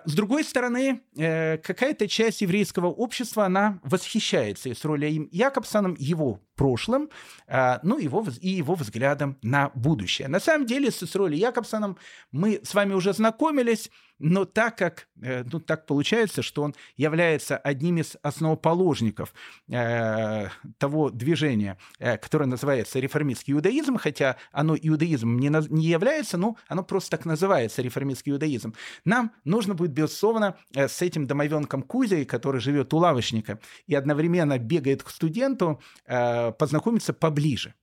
[0.04, 7.10] С другой стороны, э, какая-то часть еврейского общества, она восхищается с ролью Якобсоном, его прошлым,
[7.48, 10.28] а, ну, его, и его взглядом на будущее.
[10.28, 11.96] На самом деле с Исроли Якобсоном
[12.30, 17.56] мы с вами уже знакомились, но так как, э, ну, так получается, что он является
[17.56, 19.34] одним из основоположников
[19.68, 26.56] э, того движения, э, которое называется реформистский иудаизм, хотя оно иудаизмом не, не является, но
[26.68, 28.74] оно просто так называется, реформистский иудаизм,
[29.04, 34.58] нам нужно будет, безусловно, э, с этим домовенком Кузей, который живет у лавочника и одновременно
[34.58, 37.74] бегает к студенту, э, познакомиться поближе.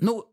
[0.00, 0.32] Ну,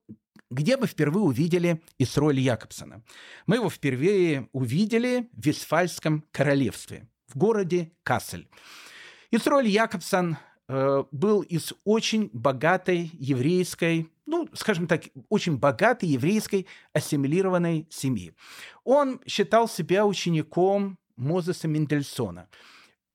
[0.50, 3.04] где мы впервые увидели Исроэль Якобсона?
[3.46, 8.48] Мы его впервые увидели в Вестфальском королевстве, в городе Кассель.
[9.32, 10.38] Исроэль Якобсон
[10.68, 18.34] э, был из очень богатой еврейской, ну, скажем так, очень богатой еврейской ассимилированной семьи.
[18.84, 22.48] Он считал себя учеником Мозеса Мендельсона–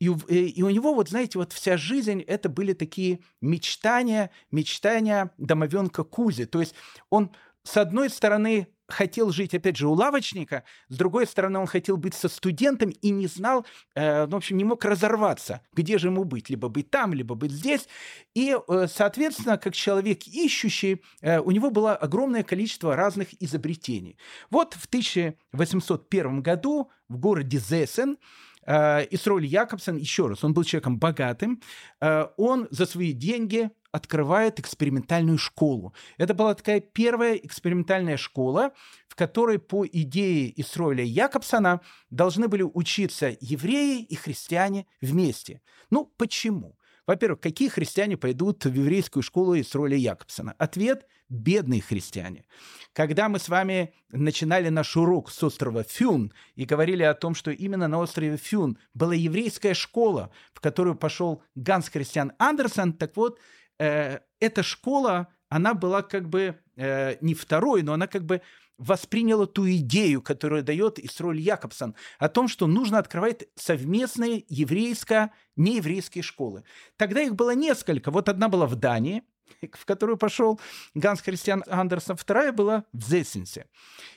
[0.00, 5.30] и, э, и у него, вот знаете, вот вся жизнь это были такие мечтания, мечтания
[5.38, 6.46] домовенка Кузи.
[6.46, 6.74] То есть
[7.10, 7.30] он,
[7.62, 12.14] с одной стороны, хотел жить, опять же, у лавочника, с другой стороны, он хотел быть
[12.14, 16.50] со студентом и не знал, э, в общем, не мог разорваться, где же ему быть,
[16.50, 17.88] либо быть там, либо быть здесь.
[18.34, 24.18] И, э, соответственно, как человек ищущий, э, у него было огромное количество разных изобретений.
[24.50, 28.18] Вот в 1801 году в городе Зесен
[28.66, 31.60] Э, Исроль Якобсон, еще раз, он был человеком богатым,
[32.00, 35.94] э, он за свои деньги открывает экспериментальную школу.
[36.18, 38.72] Это была такая первая экспериментальная школа,
[39.08, 45.60] в которой по идее Исроиля Якобсона должны были учиться евреи и христиане вместе.
[45.90, 46.76] Ну, почему?
[47.06, 50.54] Во-первых, какие христиане пойдут в еврейскую школу из роли Якобсона?
[50.58, 52.44] Ответ– бедные христиане.
[52.92, 57.50] Когда мы с вами начинали наш урок с острова Фюн и говорили о том, что
[57.50, 63.38] именно на острове Фюн была еврейская школа, в которую пошел Ганс Христиан Андерсон, так вот,
[63.78, 68.42] э, эта школа, она была как бы э, не второй, но она как бы
[68.76, 76.64] восприняла ту идею, которую дает Исроль Якобсон, о том, что нужно открывать совместные еврейско-нееврейские школы.
[76.96, 78.10] Тогда их было несколько.
[78.10, 79.22] Вот одна была в Дании,
[79.72, 80.60] в которую пошел
[80.94, 83.66] Ганс Христиан Андерсон, вторая была в Зессенсе.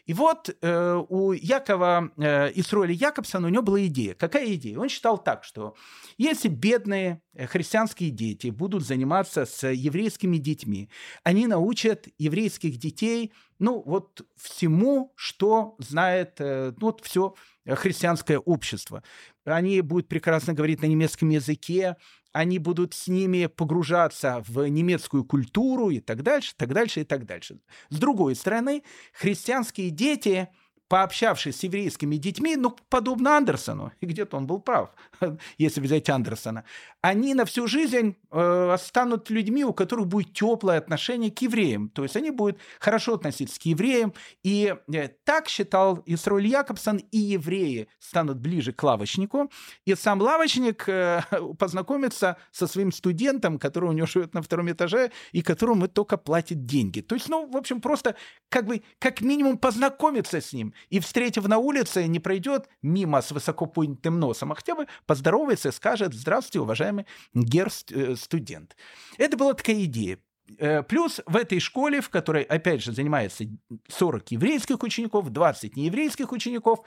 [0.06, 4.14] И вот э, у Якова э, Исроэля Якобсона у него была идея.
[4.14, 4.80] Какая идея?
[4.80, 5.76] Он считал так, что
[6.18, 10.90] если бедные э, христианские дети будут заниматься с еврейскими детьми,
[11.24, 17.34] они научат еврейских детей, ну, вот всему, что знает, э, ну, вот все
[17.66, 19.04] христианское общество.
[19.46, 21.98] Они будут прекрасно говорить на немецком языке,
[22.34, 27.26] они будут с ними погружаться в немецкую культуру и так дальше, так дальше и так
[27.26, 27.60] дальше.
[27.90, 30.50] С другой стороны, христианские дети
[30.88, 34.90] пообщавшись с еврейскими детьми, ну, подобно Андерсону, и где-то он был прав,
[35.58, 36.64] если взять Андерсона,
[37.02, 41.90] они на всю жизнь э, станут людьми, у которых будет теплое отношение к евреям.
[41.90, 44.14] То есть они будут хорошо относиться к евреям.
[44.44, 49.52] И э, так считал Исроль Якобсон, и евреи станут ближе к лавочнику.
[49.86, 51.22] И сам лавочник э,
[51.60, 56.66] познакомится со своим студентом, который у него живет на втором этаже, и которому только платит
[56.66, 57.02] деньги.
[57.02, 58.16] То есть, ну, в общем, просто
[58.50, 60.74] как бы как минимум познакомиться с ним.
[60.90, 65.70] И, встретив на улице, не пройдет мимо с высоко поднятым носом, а хотя бы поздоровается
[65.70, 68.76] и скажет «Здравствуйте, уважаемый гер-студент».
[69.18, 70.20] Это была такая идея.
[70.60, 73.46] Э, плюс в этой школе, в которой, опять же, занимается
[73.90, 76.80] 40 еврейских учеников, 20 нееврейских учеников,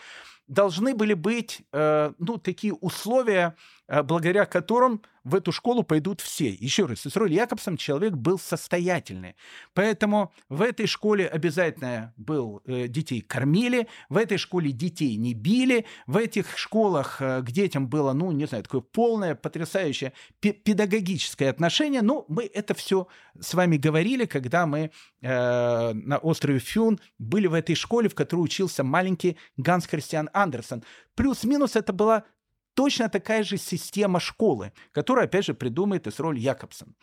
[0.50, 3.56] должны были быть э, ну, такие условия,
[3.88, 6.48] э, благодаря которым в эту школу пойдут все.
[6.48, 9.36] Еще раз, Исроль Якобсон человек был состоятельный.
[9.74, 15.84] Поэтому в этой школе обязательно был э, детей кормили, в этой школе детей не били,
[16.06, 22.02] в этих школах э, к детям было, ну, не знаю, такое полное, потрясающее педагогическое отношение.
[22.02, 23.06] Ну, мы это все
[23.38, 24.90] с вами говорили, когда мы
[25.20, 30.82] э, на острове Фюн были в этой школе, в которой учился маленький Ганс Христиан Андерсон.
[31.14, 32.24] Плюс-минус это была
[32.74, 36.94] точно такая же система школы, которую, опять же, придумает Исроль Якобсон.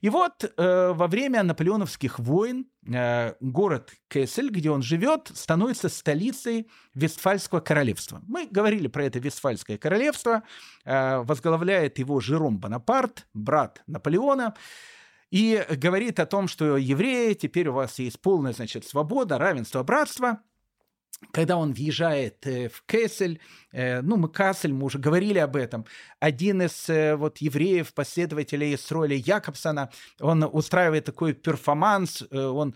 [0.00, 6.68] И вот э, во время наполеоновских войн э, город Кессель, где он живет, становится столицей
[6.94, 8.20] Вестфальского королевства.
[8.26, 10.42] Мы говорили про это Вестфальское королевство,
[10.84, 14.54] э, возглавляет его Жером Бонапарт, брат Наполеона
[15.30, 20.40] и говорит о том, что евреи, теперь у вас есть полная, значит, свобода, равенство, братство–
[21.30, 23.40] когда он въезжает э, в Кессель,
[23.72, 25.86] э, ну, мы Кассель, мы уже говорили об этом,
[26.18, 29.90] один из э, вот евреев, последователей с роли Якобсона,
[30.20, 32.74] он устраивает такой перформанс, он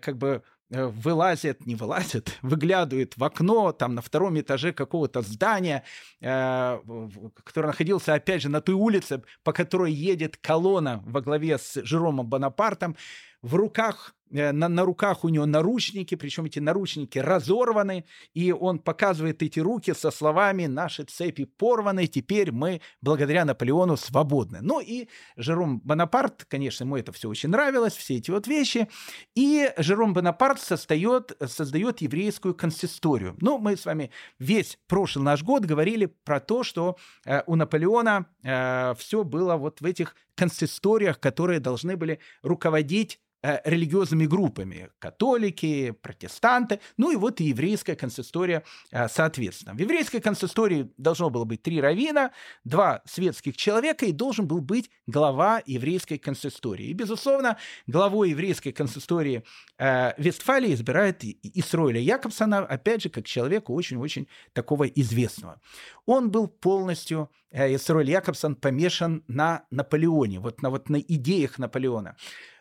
[0.00, 5.82] как бы вылазит, не вылазит, выглядывает в окно, там на втором этаже какого-то здания,
[6.20, 12.26] которое находился, опять же, на той улице, по которой едет колонна во главе с Жеромом
[12.26, 12.96] Бонапартом.
[13.40, 18.04] В руках на, на руках у него наручники, причем эти наручники разорваны,
[18.34, 24.58] и он показывает эти руки со словами «наши цепи порваны, теперь мы благодаря Наполеону свободны».
[24.62, 28.88] Ну и Жером Бонапарт, конечно, ему это все очень нравилось, все эти вот вещи,
[29.34, 33.36] и Жером Бонапарт создает, создает еврейскую консисторию.
[33.40, 38.26] Ну, мы с вами весь прошлый наш год говорили про то, что э, у Наполеона
[38.42, 44.90] э, все было вот в этих консисториях, которые должны были руководить Э, религиозными группами.
[44.98, 49.76] Католики, протестанты, ну и вот и еврейская консистория э, соответственно.
[49.76, 52.32] В еврейской консистории должно было быть три равина,
[52.64, 56.86] два светских человека и должен был быть глава еврейской консистории.
[56.86, 59.44] И, безусловно, главой еврейской консистории
[59.78, 65.60] э, Вестфалии избирает Исроиля Якобсона, опять же, как человека очень-очень такого известного.
[66.06, 72.16] Он был полностью, Исроиль Якобсон, помешан на Наполеоне, вот на, вот на идеях Наполеона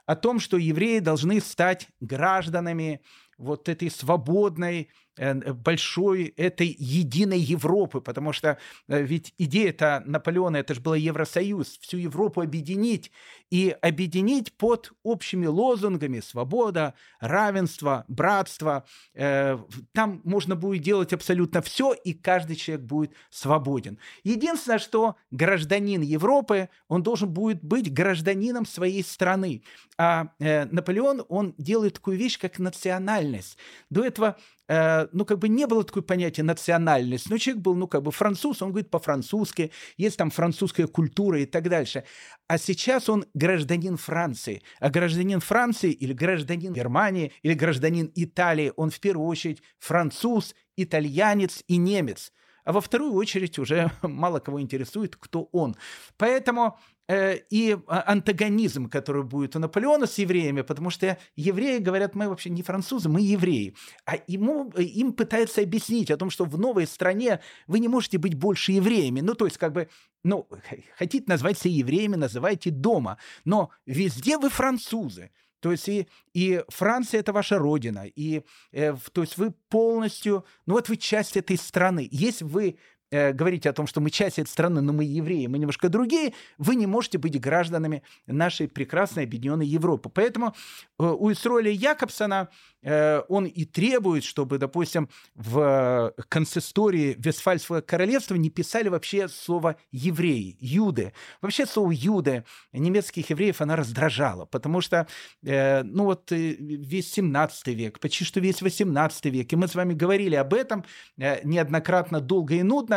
[0.08, 3.02] о том, что евреи должны стать гражданами
[3.38, 8.58] вот этой свободной, большой этой единой Европы, потому что
[8.88, 13.12] э, ведь идея-то Наполеона, это же был Евросоюз, всю Европу объединить
[13.50, 18.86] и объединить под общими лозунгами свобода, равенство, братство.
[19.14, 19.58] Э,
[19.94, 23.98] там можно будет делать абсолютно все, и каждый человек будет свободен.
[24.24, 29.64] Единственное, что гражданин Европы, он должен будет быть гражданином своей страны.
[29.98, 33.58] А Наполеон, он делает такую вещь, как национальность.
[33.90, 34.38] До этого
[34.68, 37.30] Э, ну, как бы не было такой понятия национальность.
[37.30, 41.46] Но человек был, ну, как бы француз, он говорит по-французски, есть там французская культура и
[41.46, 42.04] так дальше.
[42.48, 44.62] А сейчас он гражданин Франции.
[44.80, 51.64] А гражданин Франции или гражданин Германии или гражданин Италии, он в первую очередь француз, итальянец
[51.68, 52.32] и немец
[52.68, 55.76] а во вторую очередь уже мало кого интересует, кто он.
[56.18, 56.78] Поэтому
[57.10, 62.28] Э, и а, антагонизм, который будет у Наполеона с евреями, потому что евреи говорят, мы
[62.28, 63.76] вообще не французы, мы евреи.
[64.06, 68.18] А ему, э, им пытаются объяснить о том, что в новой стране вы не можете
[68.18, 69.22] быть больше евреями.
[69.22, 69.88] Ну, то есть, как бы,
[70.24, 70.50] ну,
[70.98, 75.32] хотите назвать себя евреями, называйте дома, но везде вы французы.
[75.60, 80.76] То есть и, и Франция это ваша родина, и э, то есть вы полностью, ну
[80.76, 82.08] вот вы часть этой страны.
[82.12, 82.78] Если вы
[83.12, 86.34] э, говорите о том, что мы часть этой страны, но мы евреи, мы немножко другие,
[86.58, 90.10] вы не можете быть гражданами нашей прекрасной объединенной Европы.
[90.10, 90.56] Поэтому
[91.00, 92.50] э, у Исроля Якобсона
[92.88, 100.56] Э, он и требует, чтобы, допустим, в консистории Вестфальского королевства не писали вообще слово «евреи»,
[100.62, 101.12] «юды».
[101.42, 105.06] Вообще слово «юды» немецких евреев она раздражала, потому что,
[105.44, 109.76] э, ну вот, э, весь 17 век, почти что весь 18 век, и мы с
[109.76, 110.86] вами говорили об этом
[111.18, 112.97] неоднократно, долго и нудно,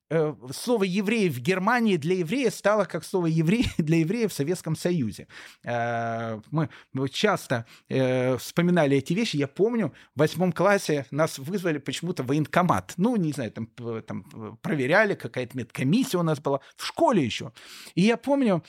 [0.53, 5.27] слово «еврей» в Германии для еврея стало как слово «еврей» для еврея в Советском Союзе.
[5.63, 6.69] Э, мы
[7.09, 9.37] часто э, вспоминали эти вещи.
[9.37, 12.93] Я помню, в восьмом классе нас вызвали почему-то военкомат.
[12.97, 13.67] Ну, не знаю, там,
[14.01, 16.59] там проверяли, какая-то медкомиссия у нас была.
[16.75, 17.53] В школе еще.
[17.95, 18.63] И я помню,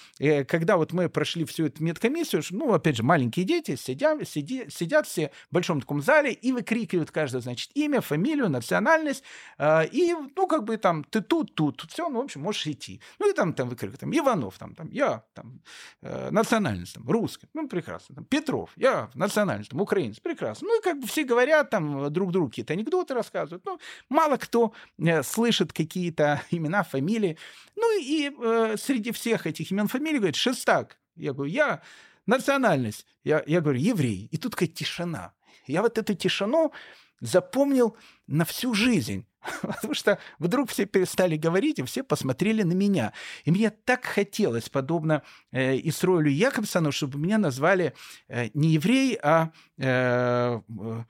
[0.46, 5.06] когда вот мы прошли всю эту медкомиссию, ну, опять же, маленькие дети сидят, сидят, сидят
[5.06, 9.24] все в большом таком зале и выкрикивают каждое, значит, имя, фамилию, национальность.
[9.60, 13.00] И, ну, как бы там, ты тут, тут, тут все, ну, в общем, можешь идти.
[13.18, 15.62] Ну, и там, там выкрик, там, Иванов, там, там, я, там,
[16.02, 20.68] э, национальность, там, русский, ну, прекрасно, там, Петров, я, национальность, там, украинец, прекрасно.
[20.68, 23.78] Ну, и как бы все говорят, там, друг другу какие-то анекдоты рассказывают, ну,
[24.10, 27.38] мало кто э, слышит какие-то имена, фамилии.
[27.76, 30.98] Ну, и э, среди всех этих имен, фамилий, говорит, Шестак.
[31.16, 31.80] Я говорю, я,
[32.26, 34.28] национальность, я, я говорю, еврей.
[34.30, 35.32] И тут такая тишина.
[35.66, 36.72] Я вот эту тишину
[37.20, 39.24] запомнил на всю жизнь.
[39.62, 43.12] Потому что вдруг все перестали говорить, и все посмотрели на меня.
[43.44, 47.94] И мне так хотелось, подобно э, Исроилю Якобсону, чтобы меня назвали
[48.28, 51.04] э, не еврей, а э, э,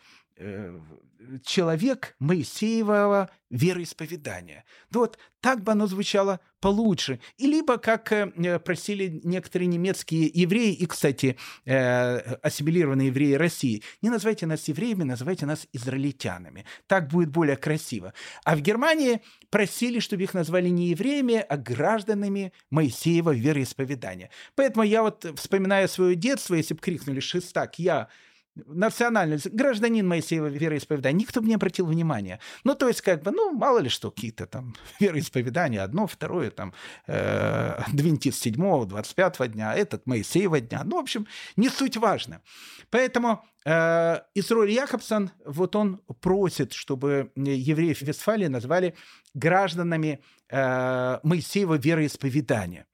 [1.45, 4.65] человек Моисеевого вероисповедания.
[4.91, 7.21] Вот так бы оно звучало получше.
[7.37, 14.11] И либо, как э, просили некоторые немецкие евреи, и, кстати, э, ассимилированные евреи России, не
[14.11, 16.65] называйте нас евреями, называйте нас израильтянами.
[16.87, 18.15] Так будет более красиво.
[18.45, 19.21] А в Германии
[19.51, 24.31] просили, чтобы их назвали не евреями, а гражданами Моисеева вероисповедания.
[24.55, 28.09] Поэтому я вот, вспоминая свое детство, если бы крикнули «Шестак, я
[28.55, 32.41] национальность, гражданин Моисеева вероисповедания, никто бы не обратил внимания.
[32.65, 36.75] Ну, то есть, как бы, ну, мало ли что, какие-то там вероисповедания, одно, второе, там,
[37.07, 40.83] э, адвентист седьмого, двадцать пятого дня, этот Моисеева дня.
[40.85, 41.27] Ну, в общем,
[41.57, 42.43] не суть важно.
[42.91, 48.95] Поэтому э, Исроль Якобсон, вот он просит, чтобы евреев Вестфалии назвали
[49.35, 52.87] гражданами э, Моисеева вероисповедания.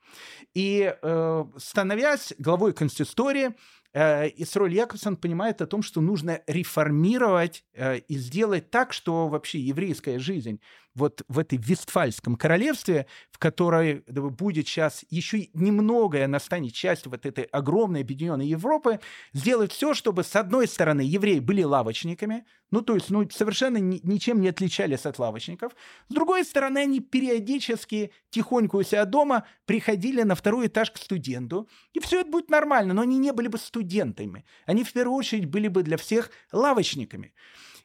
[0.54, 3.54] И э, становясь главой консистории,
[3.98, 9.58] Э, Исроль Якобсон понимает о том, что нужно реформировать э, и сделать так, что вообще
[9.58, 10.60] еврейская жизнь
[10.98, 17.44] вот в этой Вестфальском королевстве, в которой будет сейчас еще немногое настанет часть вот этой
[17.44, 19.00] огромной объединенной Европы,
[19.32, 24.00] сделать все, чтобы с одной стороны евреи были лавочниками, ну то есть ну, совершенно ни,
[24.02, 25.72] ничем не отличались от лавочников,
[26.08, 31.68] с другой стороны они периодически тихонько у себя дома приходили на второй этаж к студенту,
[31.92, 35.46] и все это будет нормально, но они не были бы студентами, они в первую очередь
[35.46, 37.32] были бы для всех лавочниками.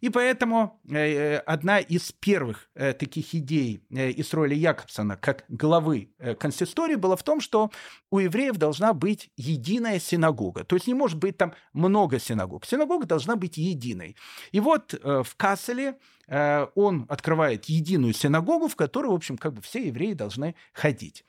[0.03, 6.09] И поэтому э, э, одна из первых э, таких идей из роли Якобсона как главы
[6.39, 7.71] консистории была в том, что
[8.11, 10.65] у евреев должна быть единая синагога.
[10.65, 12.65] То есть не может быть там много синагог.
[12.65, 14.17] Синагога должна быть единой.
[14.51, 15.95] И вот в Касселе
[16.27, 21.23] он открывает единую синагогу, в которую, в общем, как бы все евреи должны ходить.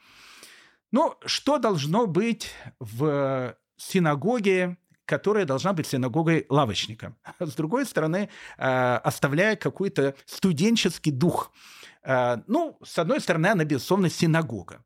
[0.90, 2.50] Ну, что должно быть
[2.80, 7.14] в синагоге которая должна быть синагогой лавочника.
[7.40, 8.28] С другой стороны,
[8.58, 11.52] э, оставляя какой-то студенческий дух.
[12.02, 14.84] Э, ну, с одной стороны, она, безусловно, синагога.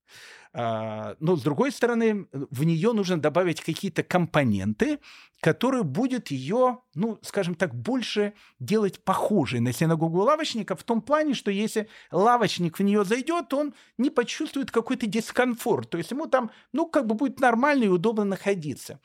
[0.54, 4.98] А, но с другой стороны, в нее нужно добавить какие-то компоненты,
[5.40, 11.34] которые будет ее, ну, скажем так, больше делать похожей на синагогу лавочника в том плане,
[11.34, 15.90] что если лавочник в нее зайдет, он не почувствует какой-то дискомфорт.
[15.90, 19.00] То есть ему там, ну, как бы будет нормально и удобно находиться.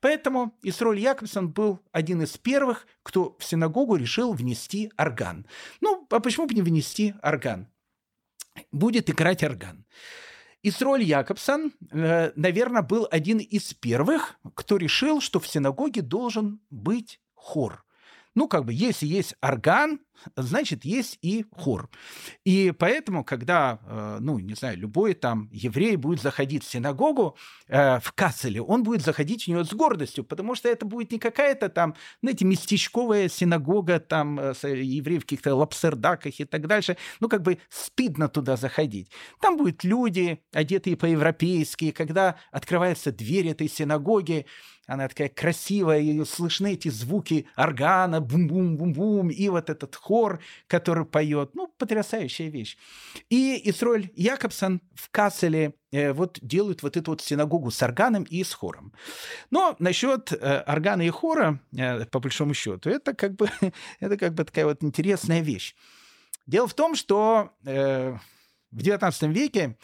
[0.00, 5.46] Поэтому Исроль Якобсон был один из первых, кто в синагогу решил внести орган.
[5.80, 7.68] Ну, а почему бы не внести орган?
[8.70, 9.84] Будет играть орган.
[10.62, 17.20] Исроль Якобсон, э, наверное, был один из первых, кто решил, что в синагоге должен быть
[17.34, 17.84] хор.
[18.34, 20.00] Ну, как бы, если есть орган,
[20.36, 21.88] значит, есть и хор.
[22.44, 27.36] И поэтому, когда, э, ну, не знаю, любой там еврей будет заходить в синагогу
[27.68, 31.18] э, в Касселе, он будет заходить в нее с гордостью, потому что это будет не
[31.18, 36.96] какая-то там, знаете, местечковая синагога там э, евреев в каких-то лапсердаках и так дальше.
[37.20, 39.10] Ну, как бы стыдно туда заходить.
[39.40, 44.46] Там будут люди, одетые по-европейски, когда открывается дверь этой синагоги,
[44.88, 49.94] она такая красивая, и слышны эти звуки органа, бум-бум-бум-бум, и вот этот
[50.66, 51.54] который поет.
[51.54, 52.76] Ну, потрясающая вещь.
[53.30, 58.42] И Исроль Якобсон в Касселе э, вот делают вот эту вот синагогу с органом и
[58.42, 58.92] с хором.
[59.50, 63.50] Но насчет э, органа и хора, э, по большому счету, это как бы,
[64.00, 65.74] это как бы такая вот интересная вещь.
[66.46, 68.16] Дело в том, что э,
[68.70, 69.76] в XIX веке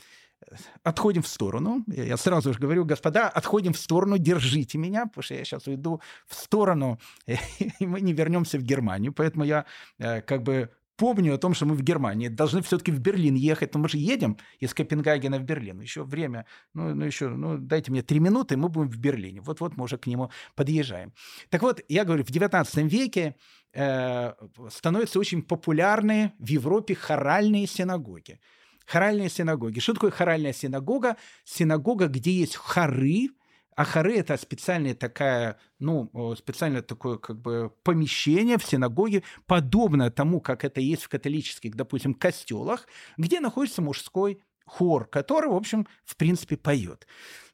[0.82, 1.84] отходим в сторону.
[1.86, 6.00] Я сразу же говорю, господа, отходим в сторону, держите меня, потому что я сейчас уйду
[6.26, 9.12] в сторону, и мы не вернемся в Германию.
[9.12, 9.64] Поэтому я
[9.98, 13.74] э, как бы помню о том, что мы в Германии должны все-таки в Берлин ехать.
[13.74, 15.80] Но мы же едем из Копенгагена в Берлин.
[15.80, 19.40] Еще время, ну, ну еще, ну, дайте мне три минуты, и мы будем в Берлине.
[19.40, 21.12] Вот-вот мы уже к нему подъезжаем.
[21.50, 23.36] Так вот, я говорю, в 19 веке
[23.72, 24.32] э,
[24.70, 28.38] становятся очень популярны в Европе хоральные синагоги.
[28.86, 29.80] Хоральные синагоги.
[29.80, 31.16] Что такое хоральная синагога?
[31.44, 33.28] Синагога, где есть хоры,
[33.76, 40.40] а хоры это специальная такая, ну, специальное такое как бы помещение в синагоге, подобное тому,
[40.40, 46.16] как это есть в католических, допустим, костелах, где находится мужской хор, который, в общем, в
[46.16, 47.06] принципе, поет.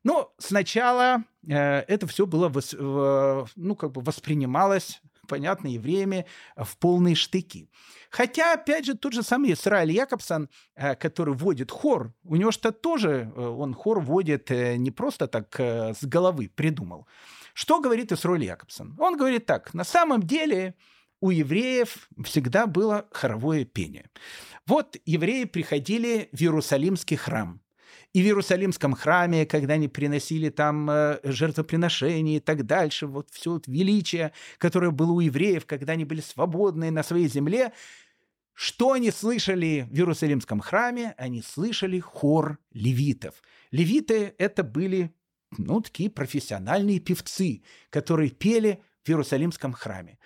[0.04, 5.00] Но сначала э, это все было, э, ну, как бы воспринималось
[5.30, 6.26] понятно, евреями
[6.56, 7.68] э, в полные штыки.
[8.10, 12.72] Хотя, опять же, тот же самый Исраиль Якобсон, э, который вводит хор, у него что
[12.72, 17.06] тоже, э, он хор вводит не просто так с головы придумал.
[17.54, 18.96] Что говорит Исраиль Якобсон?
[18.98, 20.74] Он говорит так, на самом деле
[21.20, 24.10] у евреев всегда было хоровое пение.
[24.66, 27.60] Вот евреи приходили в Иерусалимский храм,
[28.12, 33.52] и в Иерусалимском храме, когда они приносили там э, жертвоприношения и так дальше, вот все
[33.52, 37.72] вот величие, которое было у евреев, когда они были свободны на своей земле,
[38.52, 41.14] что они слышали в Иерусалимском храме?
[41.16, 43.42] Они слышали хор левитов.
[43.70, 45.14] Левиты— это были
[45.56, 50.18] ну, такие профессиональные певцы, которые пели в Иерусалимском храме.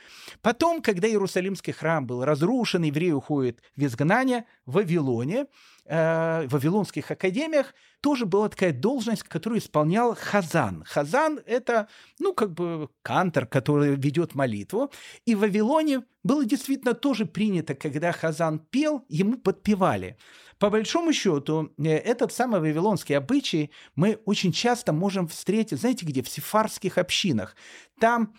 [0.43, 5.47] Потом, когда Иерусалимский храм был разрушен, евреи уходят в изгнание в Вавилоне,
[5.85, 10.85] э, в вавилонских академиях, тоже была такая должность, которую исполнял Хазан.
[10.87, 14.91] Хазан— это, ну, как бы кантор, который ведет молитву.
[15.25, 20.19] И в Вавилоне было действительно тоже принято, когда Хазан пел, ему подпевали.
[20.59, 26.23] По большому счету, э, этот самый вавилонский обычай мы очень часто можем встретить, знаете где,
[26.23, 27.57] в сефарских общинах.
[28.01, 28.35] Там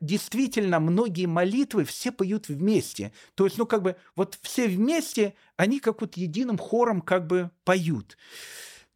[0.00, 3.12] действительно многие молитвы все поют вместе.
[3.34, 7.50] То есть, ну, как бы, вот все вместе, они как вот единым хором как бы
[7.64, 8.16] поют.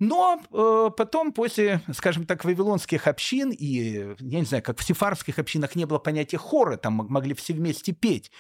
[0.01, 5.39] Но э, потом, после, скажем так, вавилонских общин, и, я не знаю, как в сефарских
[5.39, 8.33] общинах не было понятия хора, там могли все вместе петь,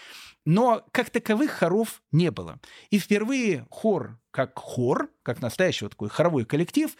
[0.45, 2.59] но как таковых хоров не было.
[2.91, 6.91] И впервые хор как хор, как настоящий вот такой хоровой коллектив,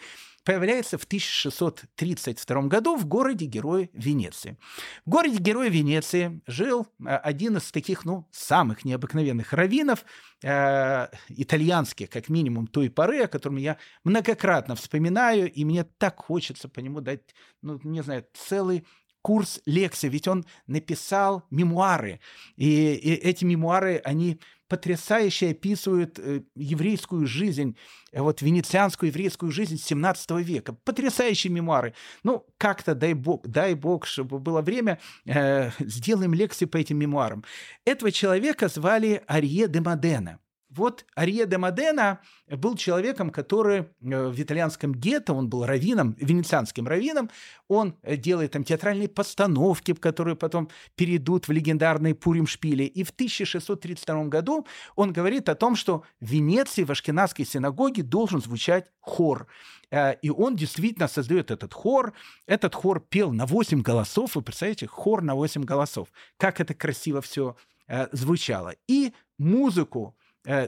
[0.45, 4.57] появляется в 1632 году в городе-герое Венеции.
[5.05, 10.05] В городе-герое Венеции жил э, один из таких, ну, самых необыкновенных раввинов,
[10.43, 16.69] э, итальянских, как минимум, той поры, о котором я многократно вспоминаю, и мне так хочется
[16.69, 17.33] по нему дать,
[17.63, 18.85] ну, не знаю, целый
[19.25, 22.19] курс лекций, ведь он написал мемуары,
[22.57, 27.75] и, и эти мемуары, они потрясающе описывают э, еврейскую жизнь,
[28.11, 30.73] э, вот венецианскую еврейскую жизнь 17 века.
[30.73, 31.95] Потрясающие мемуары.
[32.21, 37.43] Ну, как-то, дай бог, дай бог, чтобы было время, э, сделаем лекции по этим мемуарам.
[37.83, 40.39] Этого человека звали Арье де Модена.
[40.75, 42.19] Вот Арье де Модена
[42.49, 47.29] был человеком, который э, в итальянском гетто, он был раввином, венецианским раввином,
[47.69, 52.83] он э, делает там театральные постановки, которые потом перейдут в легендарные Пурим-шпили.
[52.83, 58.41] И в 1632 году он говорит о том, что в Венеции, в Ашкенадской синагоге должен
[58.41, 59.47] звучать хор.
[59.91, 62.11] Э, и он действительно создает этот хор.
[62.47, 64.35] Этот хор пел на 8 голосов.
[64.35, 66.09] Вы представляете, хор на 8 голосов.
[66.37, 67.55] Как это красиво все
[68.11, 68.73] звучало.
[68.87, 70.15] И музыку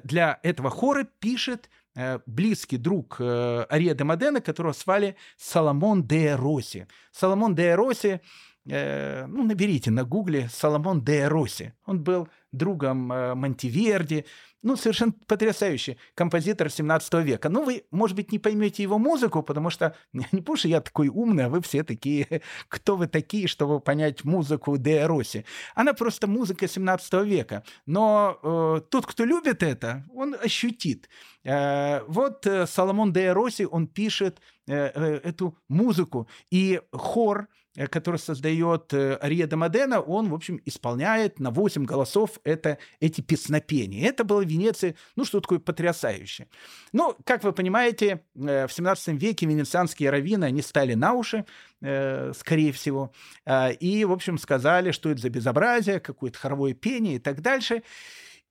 [0.03, 6.35] для этого хора пишет э, близкий друг э, Ария де Модена, которого звали Соломон де
[6.35, 6.87] Роси.
[7.11, 8.19] Соломон де Роси,
[8.65, 11.71] ну, наберите на гугле Соломон де Роси.
[11.85, 14.25] Он был другом Монтиверди,
[14.63, 17.49] ну, совершенно потрясающий композитор 17 века.
[17.49, 21.07] Ну, вы, может быть, не поймете его музыку, потому что не потому что я такой
[21.07, 25.45] умный, а вы все такие, кто вы такие, чтобы понять музыку Де Росси.
[25.75, 27.63] Она просто музыка 17 века.
[27.85, 31.09] Но э, тот, кто любит это, он ощутит.
[31.43, 37.66] Э, вот э, Соломон Де Росси, он пишет э, э, эту музыку, и хор Э,
[37.85, 44.09] который создает э, Ария Модена, он, в общем, исполняет на 8 голосов это, эти песнопения.
[44.09, 46.47] Это было в Венеции, ну, что такое потрясающее.
[46.91, 51.45] Ну, как вы понимаете, э, в 17 веке венецианские раввины, они стали на уши,
[51.79, 53.11] скорее всего,
[53.79, 57.83] и, в общем, сказали, что это за безобразие, какое-то хоровое пение и так дальше.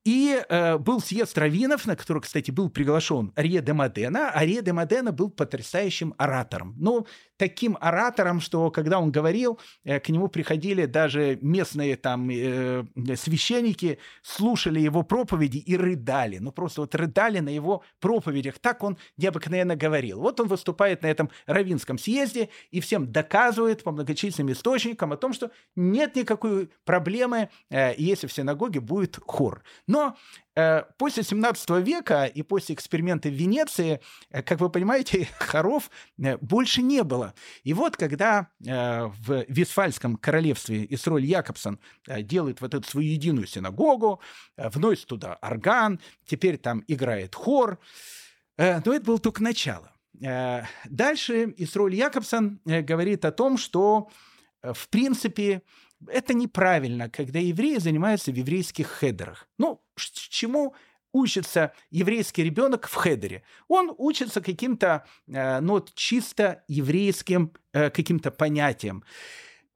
[0.07, 4.31] И э, был съезд раввинов, на который, кстати, был приглашен Арье де Модена.
[4.31, 6.75] Арье де Модена был потрясающим оратором.
[6.77, 7.05] Ну,
[7.35, 12.85] таким оратором, что когда он говорил, э, к нему приходили даже местные там э,
[13.17, 16.37] священники, слушали его проповеди и рыдали.
[16.37, 18.59] Ну, просто вот рыдали на его проповедях.
[18.59, 20.21] Так он необыкновенно говорил.
[20.21, 25.33] Вот он выступает на этом раввинском съезде и всем доказывает по многочисленным источникам о том,
[25.33, 29.63] что нет никакой проблемы, э, если в синагоге будет хор.
[29.85, 30.15] Но но
[30.55, 35.89] э, после 17 века и после эксперимента в Венеции, э, как вы понимаете, хоров
[36.19, 37.33] э, больше не было.
[37.63, 44.21] И вот когда в Висфальском королевстве Исроль Якобсон делает вот эту свою единую синагогу,
[44.57, 47.79] вносит туда орган, теперь там играет хор,
[48.57, 49.91] но это было только начало.
[50.85, 54.09] Дальше Исроль Якобсон говорит о том, что
[54.61, 55.61] в принципе
[56.07, 59.47] это неправильно, когда евреи занимаются в еврейских хедерах.
[59.57, 60.75] Ну, чему
[61.11, 63.43] учится еврейский ребенок в хедере?
[63.67, 69.03] Он учится каким-то, э, ну, чисто еврейским э, каким-то понятиям.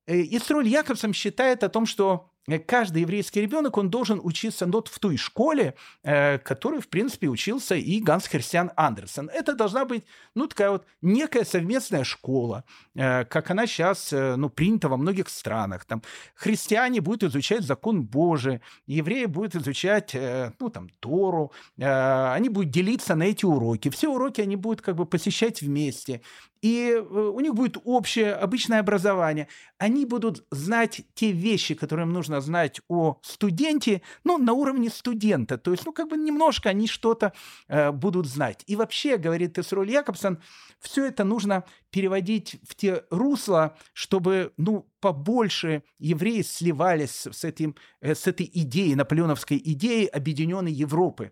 [0.05, 2.30] Э, Исроль Якобсон считает о том, что
[2.67, 7.75] каждый еврейский ребенок, он должен учиться вот в той школе, э, которой, в принципе, учился
[7.75, 9.29] и Ганс Христиан Андерсен.
[9.29, 10.03] Это должна быть,
[10.35, 12.63] ну, такая вот некая совместная школа,
[12.95, 15.85] э, как она сейчас, э, ну, принята во многих странах.
[15.85, 16.01] Там
[16.35, 22.71] христиане будут изучать закон Божий, евреи будут изучать, э, ну, там, Тору, э, они будут
[22.71, 23.89] делиться на эти уроки.
[23.89, 26.21] Все уроки они будут как бы посещать вместе
[26.61, 29.47] и э, у них будет общее обычное образование.
[29.77, 35.57] Они будут знать те вещи, которые им нужно знать о студенте, ну, на уровне студента.
[35.57, 37.33] То есть, ну, как бы немножко они что-то
[37.67, 38.63] э, будут знать.
[38.67, 40.39] И вообще, говорит Исроль Якобсон,
[40.79, 48.13] все это нужно переводить в те русла, чтобы, ну, побольше евреи сливались с, этим, э,
[48.13, 51.31] с этой идеей, наполеоновской идеей объединенной Европы.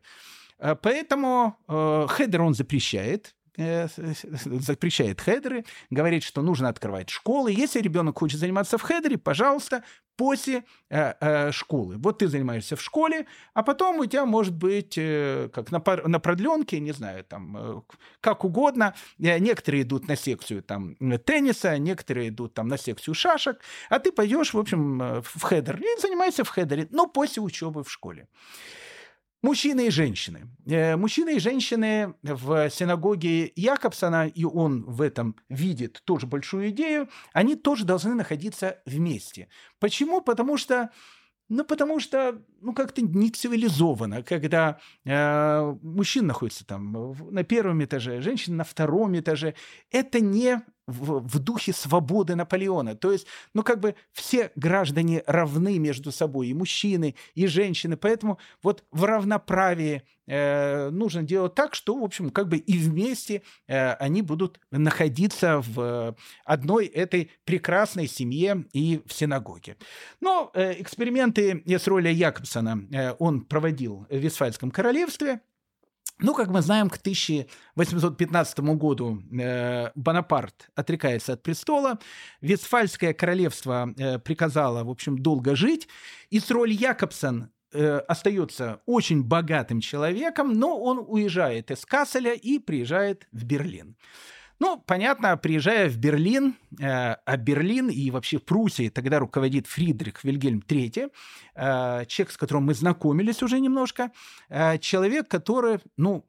[0.59, 7.51] Э, поэтому э, Хедер он запрещает, запрещает хедеры, говорит, что нужно открывать школы.
[7.51, 9.83] Если ребенок хочет заниматься в хедере, пожалуйста,
[10.19, 11.95] после э, э, школы.
[11.97, 16.19] Вот ты занимаешься в школе, а потом у тебя может быть э, как на, на
[16.19, 17.81] продленке, не знаю, там э,
[18.19, 18.93] как угодно.
[19.17, 20.95] Э, некоторые идут на секцию там
[21.25, 25.77] тенниса, некоторые идут там на секцию шашек, а ты пойдешь, в общем, э, в хедер
[25.77, 28.27] и занимайся в хедере, но после учебы в школе.
[29.41, 30.49] Мужчины и женщины.
[30.65, 37.07] Э, мужчины и женщины в синагоге Якобсона, и он в этом видит тоже большую идею,
[37.31, 39.47] они тоже должны находиться вместе.
[39.79, 40.19] Почему?
[40.21, 40.89] Потому что
[41.51, 48.21] ну, потому что, ну, как-то не цивилизованно, когда э, мужчина находится там на первом этаже,
[48.21, 49.55] женщина на втором этаже.
[49.89, 52.95] Это не в, в духе свободы Наполеона.
[52.95, 57.97] То есть, ну, как бы все граждане равны между собой, и мужчины, и женщины.
[57.97, 63.41] Поэтому вот в равноправии э, нужно делать так, что, в общем, как бы и вместе
[63.67, 66.15] э, они будут находиться в
[66.45, 69.77] одной этой прекрасной семье и в синагоге.
[70.21, 75.41] Но э, эксперименты Есроля Якобсона э, он проводил в Висфальском королевстве.
[76.21, 81.97] Ну, как мы знаем, к 1815 году э, Бонапарт отрекается от престола,
[82.41, 85.87] Вестфальское королевство э, приказало, в общем, долго жить,
[86.29, 93.25] и Сроль Якобсон э, остается очень богатым человеком, но он уезжает из Касселя и приезжает
[93.31, 93.95] в Берлин.
[94.59, 100.59] Ну, понятно, приезжая в Берлин, э, а Берлин и вообще Пруссией тогда руководит Фридрих Вильгельм
[100.59, 101.11] III,
[101.55, 104.11] э, человек, с которым мы знакомились уже немножко,
[104.49, 106.25] э, человек, который, ну,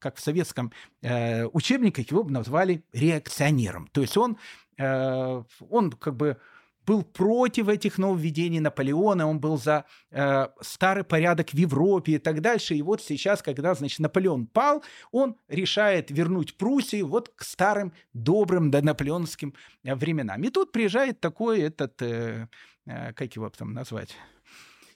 [0.00, 0.72] как в советском
[1.02, 3.88] э, учебнике его назвали реакционером.
[3.92, 4.38] То есть он,
[4.76, 6.36] э, он как бы
[6.88, 12.40] был против этих нововведений Наполеона, он был за э, старый порядок в Европе и так
[12.40, 12.74] дальше.
[12.74, 14.82] И вот сейчас, когда, значит, Наполеон пал,
[15.12, 19.52] он решает вернуть Пруссию вот к старым добрым до наполеоновским
[19.84, 20.42] э, временам.
[20.42, 22.48] И тут приезжает такой этот, э,
[22.86, 24.16] э, как его там назвать?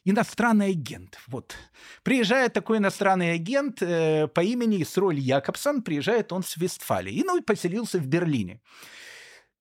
[0.05, 1.18] иностранный агент.
[1.28, 1.55] Вот.
[2.03, 7.40] Приезжает такой иностранный агент э, по имени Исроль Якобсон, приезжает он с Вестфалии, ну и
[7.40, 8.61] поселился в Берлине.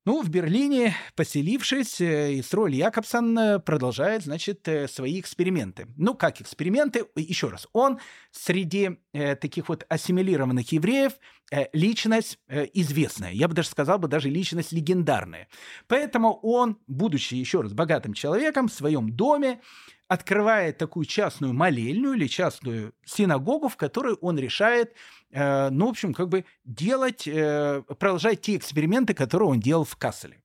[0.04, 5.86] Ну, в Берлине, поселившись, э, Исроль Якобсон э, продолжает, значит, э, свои эксперименты.
[5.96, 7.06] Ну, как эксперименты?
[7.16, 8.00] Еще раз, он
[8.32, 11.14] среди э, таких вот ассимилированных евреев
[11.52, 13.32] э, личность э, известная.
[13.32, 15.48] Я бы даже сказал бы, даже личность легендарная.
[15.88, 19.60] Поэтому он, будучи, еще раз, богатым человеком, в своем доме
[20.08, 24.94] открывает такую частную молельную или частную синагогу, в которой он решает,
[25.32, 30.44] ну, в общем, как бы делать, продолжать те эксперименты, которые он делал в Касселе.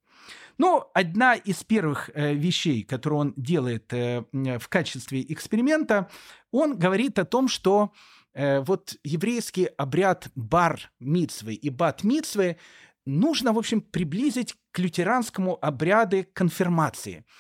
[0.56, 6.10] Но одна из первых вещей, которую он делает в качестве эксперимента,
[6.52, 7.92] он говорит о том, что
[8.37, 12.59] вот еврейский обряд бар мицвы и бат мицвы
[13.07, 17.24] нужно, в общем, приблизить к лютеранскому обряду конфирмации–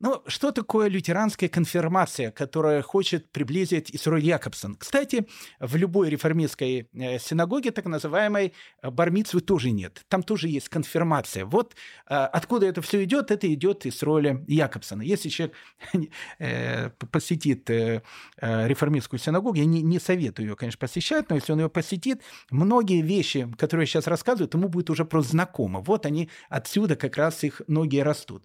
[0.00, 4.76] ну, что такое лютеранская конфирмация, которая хочет приблизить Исрой Якобсон?
[4.76, 5.26] Кстати,
[5.58, 10.04] в любой реформистской э, синагоге так называемой э, бармицвы тоже нет.
[10.08, 11.44] Там тоже есть конфирмация.
[11.44, 11.74] Вот
[12.08, 15.02] э, откуда это все идет, это идет из роли Якобсона.
[15.02, 15.56] Если человек
[17.10, 17.68] посетит
[18.40, 23.02] реформистскую синагогу, я не, не советую ее, конечно, посещать, но если он ее посетит, многие
[23.02, 25.80] вещи, которые я сейчас рассказываю, ему будет уже просто знакомо.
[25.80, 28.44] Вот они отсюда как раз их многие растут.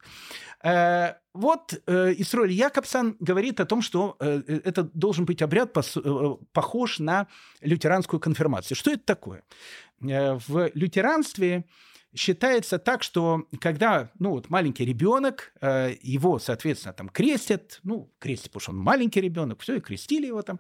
[0.64, 5.74] Э, вот э, Исроль Якобсон говорит о том, что э, это должен быть обряд
[6.54, 7.28] похож на
[7.62, 8.78] лютеранскую конфирмацию.
[8.78, 9.44] Что это такое?
[10.00, 11.66] В лютеранстве
[12.16, 18.62] считается так, что когда, ну, вот маленький ребенок, его, соответственно, там крестят, ну, крестят, потому
[18.62, 20.60] что он маленький ребенок, все, и крестили его там.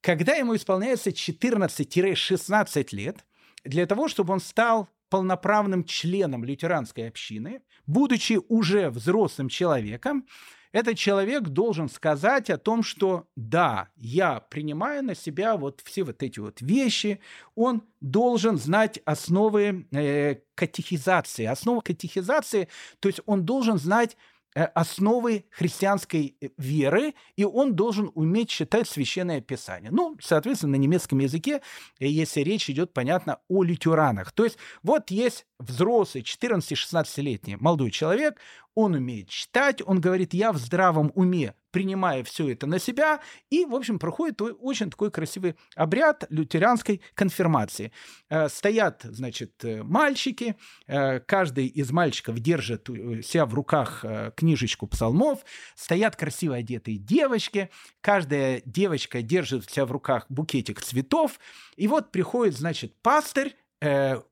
[0.00, 3.24] Когда ему исполняется 14-16 лет,
[3.64, 10.26] для того, чтобы он стал полноправным членом лютеранской общины, будучи уже взрослым человеком,
[10.74, 16.20] этот человек должен сказать о том, что да, я принимаю на себя вот все вот
[16.24, 17.20] эти вот вещи,
[17.54, 21.44] он должен знать основы э, катехизации.
[21.44, 22.68] Основы катехизации,
[22.98, 24.16] то есть он должен знать
[24.54, 29.90] основы христианской э, веры, и он должен уметь читать священное писание.
[29.90, 31.60] Ну, соответственно, на немецком языке,
[31.98, 34.32] э, если речь идет, понятно, о лютеранах.
[34.32, 38.38] То есть вот есть взрослый, 14-16-летний молодой человек,
[38.74, 43.20] он умеет читать, он говорит, я в здравом уме принимая все это на себя,
[43.50, 47.90] и, в общем, проходит очень такой красивый обряд лютеранской конфирмации.
[48.30, 50.54] Э, стоят, значит, э, мальчики,
[50.86, 52.86] э, каждый из мальчиков держит
[53.24, 54.04] себя в руках
[54.36, 55.44] книжечку псалмов,
[55.74, 57.70] стоят красиво одетые девочки,
[58.00, 61.40] каждая девочка держит себя в руках букетик цветов,
[61.74, 63.56] и вот приходит, значит, пастырь,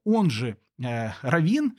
[0.04, 1.76] он же э, Равин,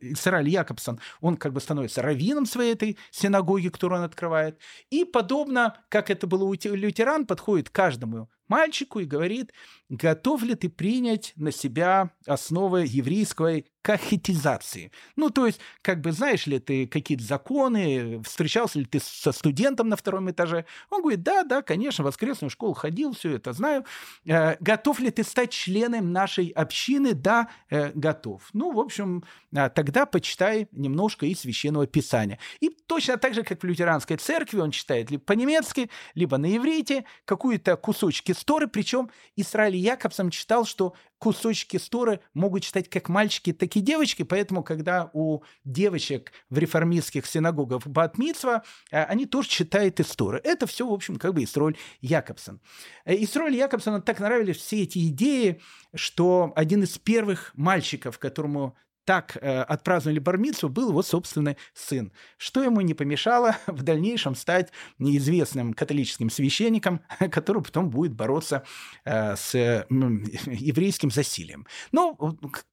[0.00, 4.58] Исраиль Якобсон, он как бы становится раввином своей этой синагоги, которую он открывает.
[4.90, 9.52] И подобно, как это было у лютеран, подходит каждому мальчику и говорит,
[9.92, 14.92] готов ли ты принять на себя основы еврейской кахетизации.
[15.16, 19.88] Ну, то есть, как бы, знаешь ли ты какие-то законы, встречался ли ты со студентом
[19.88, 20.64] на втором этаже?
[20.88, 23.84] Он говорит, да, да, конечно, в воскресную школу ходил, все это знаю.
[24.24, 27.12] Э, готов ли ты стать членом нашей общины?
[27.12, 28.48] Да, э, готов.
[28.52, 32.38] Ну, в общем, э, тогда почитай немножко из Священного Писания.
[32.60, 37.04] И точно так же, как в лютеранской церкви, он читает либо по-немецки, либо на иврите,
[37.24, 43.76] какую-то кусочки Сторы, причем Израиль Якобсон читал, что кусочки Сторы могут читать как мальчики, так
[43.76, 50.40] и девочки, поэтому, когда у девочек в реформистских синагогах Батмитсва, э, они тоже читают Исторы.
[50.42, 52.60] Это все, в общем, как бы Исроль Якобсон.
[53.04, 55.60] Э, Исроль Якобсону так нравились все эти идеи,
[55.94, 62.62] что один из первых мальчиков, которому так э, отпраздновали Бармицу, был его собственный сын, что
[62.62, 67.00] ему не помешало в дальнейшем стать неизвестным католическим священником,
[67.30, 68.64] который потом будет бороться
[69.04, 71.66] э, с э, еврейским засилием.
[71.90, 72.16] Ну,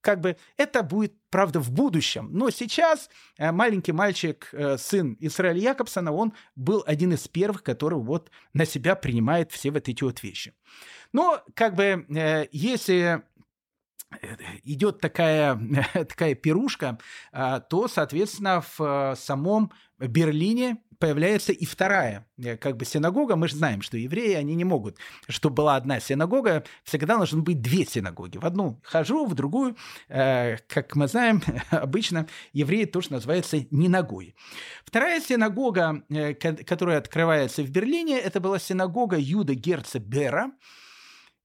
[0.01, 5.59] как бы это будет, правда, в будущем, но сейчас э, маленький мальчик, э, сын Израиля
[5.59, 10.21] Якобсона, он был один из первых, который вот на себя принимает все вот эти вот
[10.23, 10.53] вещи.
[11.11, 13.23] Но как бы э, если
[14.63, 15.59] идет такая,
[15.93, 16.97] такая пирушка,
[17.31, 23.35] а, то, соответственно, в э, самом Берлине появляется и вторая э, как бы синагога.
[23.35, 24.97] Мы же знаем, что евреи, они не могут,
[25.27, 28.37] чтобы была одна синагога, всегда должны быть две синагоги.
[28.37, 29.77] В одну хожу, в другую,
[30.09, 31.41] э, как мы знаем,
[31.71, 34.35] обычно евреи тоже называются неногой.
[34.83, 36.03] Вторая синагога,
[36.65, 40.51] которая открывается в Берлине, это была синагога Юда Герца Бера,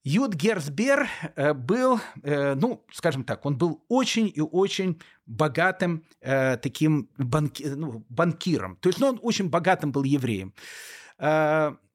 [0.05, 6.59] Юд Герцбер э, был, э, ну, скажем так, он был очень и очень богатым э,
[6.59, 8.77] таким банки, ну, банкиром.
[8.77, 10.53] То есть, ну, он очень богатым был евреем.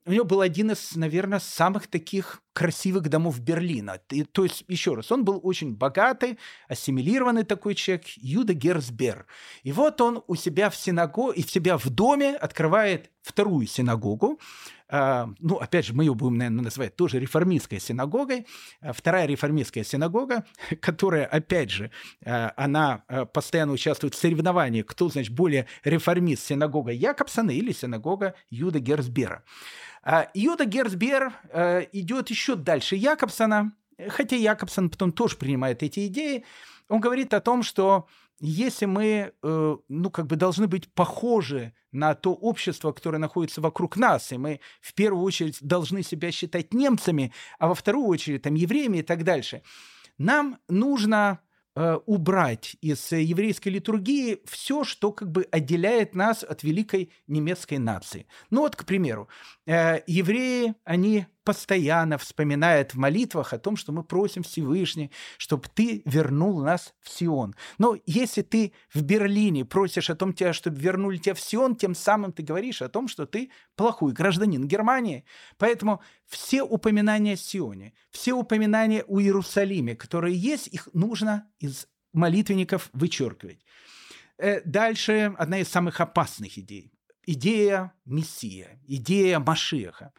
[0.05, 3.99] У него был один из, наверное, самых таких красивых домов Берлина.
[4.31, 9.27] То есть, еще раз, он был очень богатый, ассимилированный такой человек, Юда Герцбер.
[9.61, 14.39] И вот он у себя в синагоге, и в себя в доме открывает вторую синагогу,
[14.91, 18.47] ну, опять же, мы ее будем, наверное, называть тоже реформистской синагогой.
[18.81, 20.45] А, вторая реформистская синагога,
[20.81, 21.91] которая, опять же,
[22.25, 28.79] а, она постоянно участвует в соревновании, кто, значит, более реформист, синагога Якобсона или синагога Юда
[28.79, 29.43] Герцбера.
[30.33, 31.33] Юда Герцбер
[31.91, 33.73] идет еще дальше Якобсона,
[34.07, 36.45] хотя Якобсон потом тоже принимает эти идеи.
[36.87, 38.07] Он говорит о том, что
[38.39, 43.97] если мы, э, ну, как бы должны быть похожи на то общество, которое находится вокруг
[43.97, 48.53] нас, и мы в первую очередь должны себя считать немцами, а во вторую очередь там
[48.55, 49.63] евреями и так дальше,
[50.17, 51.39] нам нужно
[51.81, 58.27] Э, убрать из еврейской литургии все, что как бы отделяет нас от великой немецкой нации.
[58.49, 59.29] Ну вот, к примеру,
[59.65, 66.03] э, евреи, они постоянно вспоминают в молитвах о том, что мы просим Всевышний, чтобы ты
[66.05, 67.55] вернул нас в Сион.
[67.79, 71.95] Но если ты в Берлине просишь о том, тебя, чтобы вернули тебя в Сион, тем
[71.95, 75.25] самым ты говоришь о том, что ты плохой гражданин Германии.
[75.57, 82.91] Поэтому все упоминания о Сионе, все упоминания о Иерусалиме, которые есть, их нужно из молитвенников
[82.93, 83.65] вычеркивать.
[84.37, 86.93] Э, дальше одна из самых опасных идей.
[87.25, 90.13] Идея Мессия, идея Машеха.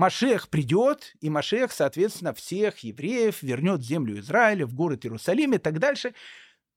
[0.00, 5.58] Машех придет, и Машех, соответственно, всех евреев вернет в землю Израиля, в город Иерусалим и
[5.58, 6.14] так дальше.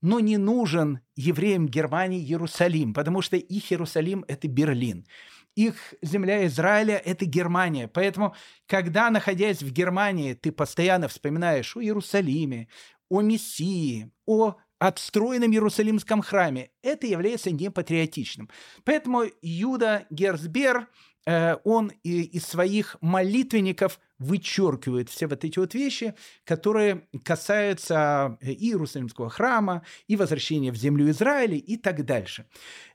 [0.01, 5.07] Но не нужен евреям Германии Иерусалим, потому что их Иерусалим– это Берлин.
[5.55, 7.87] Их земля Израиля– это Германия.
[7.87, 8.35] Поэтому,
[8.67, 12.67] когда, находясь в Германии, ты постоянно вспоминаешь о Иерусалиме,
[13.09, 18.49] о Мессии, о отстроенном Иерусалимском храме, это является непатриотичным.
[18.83, 26.15] Поэтому Юда Герцбер Э, он из своих молитвенников вычеркивает все вот эти вот вещи,
[26.45, 32.45] которые касаются э, и Иерусалимского храма, и возвращения в землю Израиля и так дальше.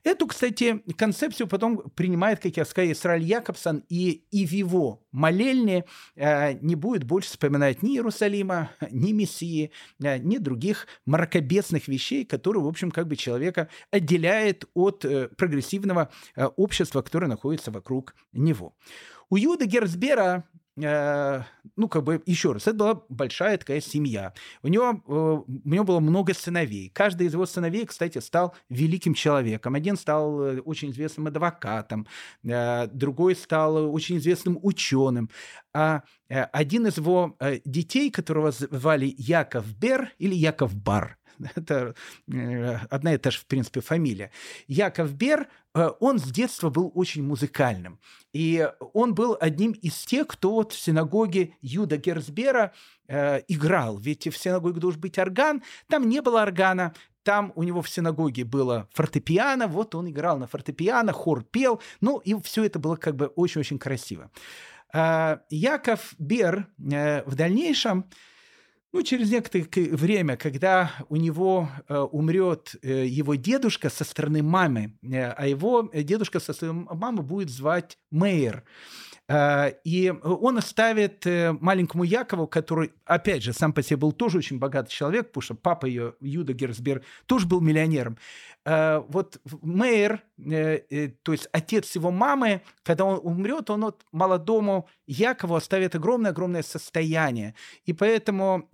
[0.03, 5.85] Эту, кстати, концепцию потом принимает, как я сказал, Исраиль Якобсон, и, и в его молельне
[6.15, 9.71] э, не будет больше вспоминать ни Иерусалима, ни Мессии,
[10.01, 15.05] э, ни других мракобесных вещей, которые, в общем, как бы человека отделяет от
[15.37, 16.09] прогрессивного
[16.55, 18.75] общества, которое находится вокруг него.
[19.29, 20.45] У Юда Герцбера
[20.79, 24.33] ну, как бы, еще раз, это была большая такая семья.
[24.63, 26.89] У него, э, у него было много сыновей.
[26.89, 29.75] Каждый из его сыновей, кстати, стал великим человеком.
[29.75, 32.07] Один стал э, очень известным адвокатом,
[32.43, 35.29] другой стал очень известным ученым.
[35.73, 41.18] А один из его детей, которого звали Яков Бер или Яков Бар,
[41.55, 41.95] это
[42.89, 44.31] одна и та же, в принципе, фамилия.
[44.67, 47.99] Яков Бер Э, он с детства был очень музыкальным.
[48.33, 52.73] И он был одним из тех, кто вот в синагоге Юда Герцбера
[53.07, 53.97] э, играл.
[53.97, 58.45] Ведь в синагоге должен быть орган, там не было органа, там у него в синагоге
[58.45, 63.15] было фортепиано, вот он играл на фортепиано, хор пел, ну и все это было как
[63.15, 64.31] бы очень-очень красиво.
[64.93, 68.05] Э, Яков Бер э, в дальнейшем
[68.91, 74.97] ну, через некоторое время, когда у него э, умрет э, его дедушка со стороны мамы,
[75.03, 78.63] э, а его дедушка со стороны мамы будет звать Мейер.
[79.27, 84.39] Э, и он оставит э, маленькому Якову, который, опять же, сам по себе был тоже
[84.39, 88.17] очень богатый человек, потому что папа ее, Юда Герцберг, тоже был миллионером.
[88.65, 95.55] Э, вот Мейер, то есть отец его мамы, когда он умрет, он вот молодому Якову
[95.55, 97.55] оставит огромное-огромное состояние.
[97.85, 98.69] И поэтому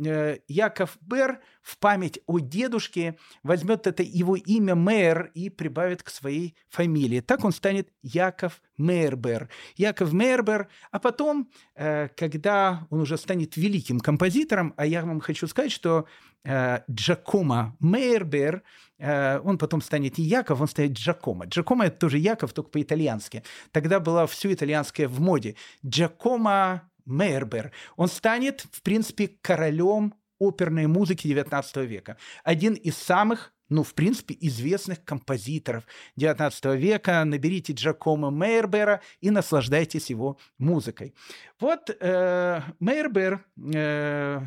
[0.48, 6.56] Яков Бер в память о дедушке возьмет это его имя Мейер и прибавит к своей
[6.70, 7.22] фамилии.
[7.22, 9.50] Так он станет Яков Мейербер.
[9.76, 15.72] Яков Мейербер, а потом, когда он уже станет великим композитором, а я вам хочу сказать,
[15.72, 16.06] что
[16.46, 18.62] Джакомо Мейербер,
[19.00, 21.46] он потом станет не Яков, он станет Джакомо.
[21.56, 23.44] Джакомо– это тоже Яков, только по-итальянски.
[23.72, 25.56] Тогда было все итальянское в моде.
[25.86, 27.72] Джакомо Мейербер.
[27.96, 32.18] Он станет, в принципе, королем оперной музыки XIX века.
[32.44, 35.86] Один из самых ну, в принципе, известных композиторов
[36.20, 37.24] XIX века.
[37.26, 41.16] Наберите Джакомо Мейербера и наслаждайтесь его музыкой.
[41.60, 43.44] Вот э, Мейербер,
[43.74, 44.42] э,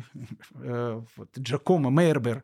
[0.55, 2.43] э, вот Джакомо Мейербер,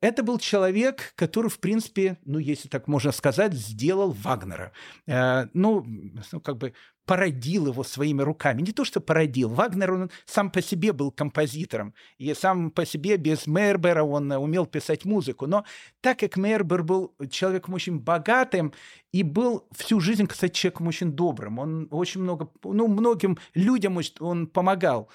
[0.00, 4.72] это был человек, который, в принципе, ну, если так можно сказать, сделал Вагнера.
[5.06, 5.84] Э, ну,
[6.32, 6.72] ну, как бы
[7.06, 8.62] породил его своими руками.
[8.62, 9.48] Не то, что породил.
[9.48, 11.94] Вагнер, он сам по себе был композитором.
[12.18, 15.46] И сам по себе без Мейербера он умел писать музыку.
[15.46, 15.64] Но
[16.00, 18.72] так как Мейербер был человеком очень богатым
[19.12, 24.46] и был всю жизнь, кстати, человеком очень добрым, он очень много, ну, многим людям он
[24.46, 25.08] помогал.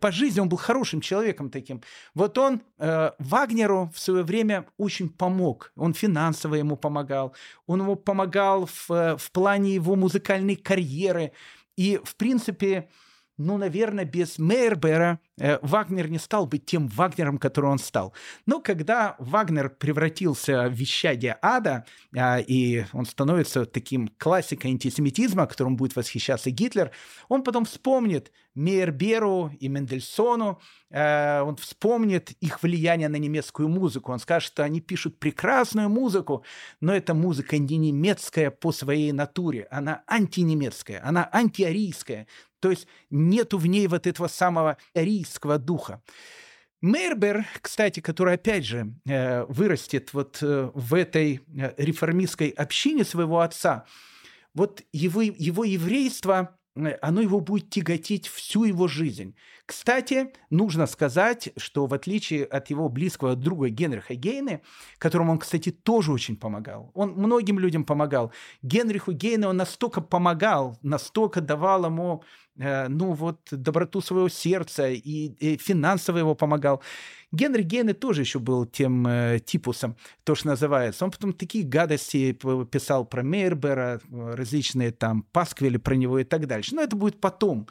[0.00, 1.82] По жизни он был хорошим человеком таким.
[2.14, 5.72] Вот он э, Вагнеру в свое время очень помог.
[5.76, 7.34] Он финансово ему помогал.
[7.66, 11.23] Он ему помогал в, в плане его музыкальной карьеры.
[11.76, 12.88] И, в принципе,
[13.36, 18.12] ну, наверное, без Мейербера Вагнер не стал бы тем Вагнером, который он стал.
[18.46, 25.76] Но когда Вагнер превратился в вещание ада, э, и он становится таким классикой антисемитизма, которым
[25.76, 26.92] будет восхищаться Гитлер,
[27.28, 30.60] он потом вспомнит Мейерберу и Мендельсону,
[30.90, 34.12] э, он вспомнит их влияние на немецкую музыку.
[34.12, 36.44] Он скажет, что они пишут прекрасную музыку,
[36.80, 42.28] но эта музыка не немецкая по своей натуре, она антинемецкая, она антиарийская.
[42.60, 45.23] То есть нету в ней вот этого самого арийского
[45.58, 46.02] духа.
[46.80, 53.40] Мейербер, кстати, который, опять же, э, вырастет вот э, в этой э, реформистской общине своего
[53.40, 53.86] отца,
[54.52, 56.58] вот его, его еврейство
[57.00, 59.36] оно его будет тяготить всю его жизнь.
[59.64, 64.60] Кстати, нужно сказать, что в отличие от его близкого друга Генриха Гейне,
[64.98, 70.76] которому он, кстати, тоже очень помогал, он многим людям помогал, Генриху Гейне он настолько помогал,
[70.82, 72.24] настолько давал ему
[72.56, 76.82] ну вот, доброту своего сердца и, и финансово его помогал.
[77.34, 81.04] Генри Гейне тоже еще был тем э, типусом, то, что называется.
[81.04, 82.32] Он потом такие гадости
[82.70, 86.74] писал про Мейербера, различные там пасквили про него и так дальше.
[86.74, 87.66] Но это будет потом.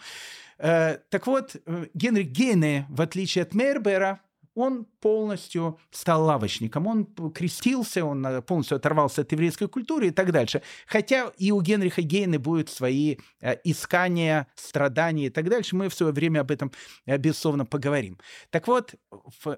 [0.58, 4.20] Э, так вот, э, Генри Гейне, в отличие от Мейербера,
[4.56, 10.32] он полностью стал лавочником, он крестился, он э, полностью оторвался от еврейской культуры и так
[10.32, 10.62] дальше.
[10.86, 15.76] Хотя и у Генриха Гейна будут свои э, искания, страдания и так дальше.
[15.76, 16.72] Мы в свое время об этом,
[17.06, 18.20] э, безусловно, поговорим.
[18.52, 18.96] Так вот,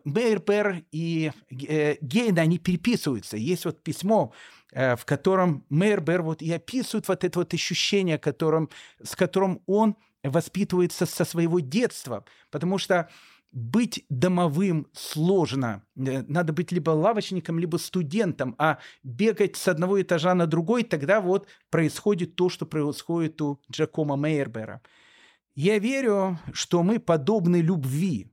[0.06, 3.38] Мейербер и Гейна, они переписываются.
[3.38, 4.34] Есть вот письмо
[4.72, 8.70] в котором Мейербер вот и описывает вот это вот ощущение, которым,
[9.02, 13.10] с которым он воспитывается со своего детства, потому что
[13.56, 15.82] быть домовым сложно.
[15.96, 21.22] Э, надо быть либо лавочником, либо студентом, а бегать с одного этажа на другой, тогда
[21.22, 24.82] вот происходит то, что происходит у Джакома Мейербера.
[25.56, 28.30] Я верю, что мы подобны любви,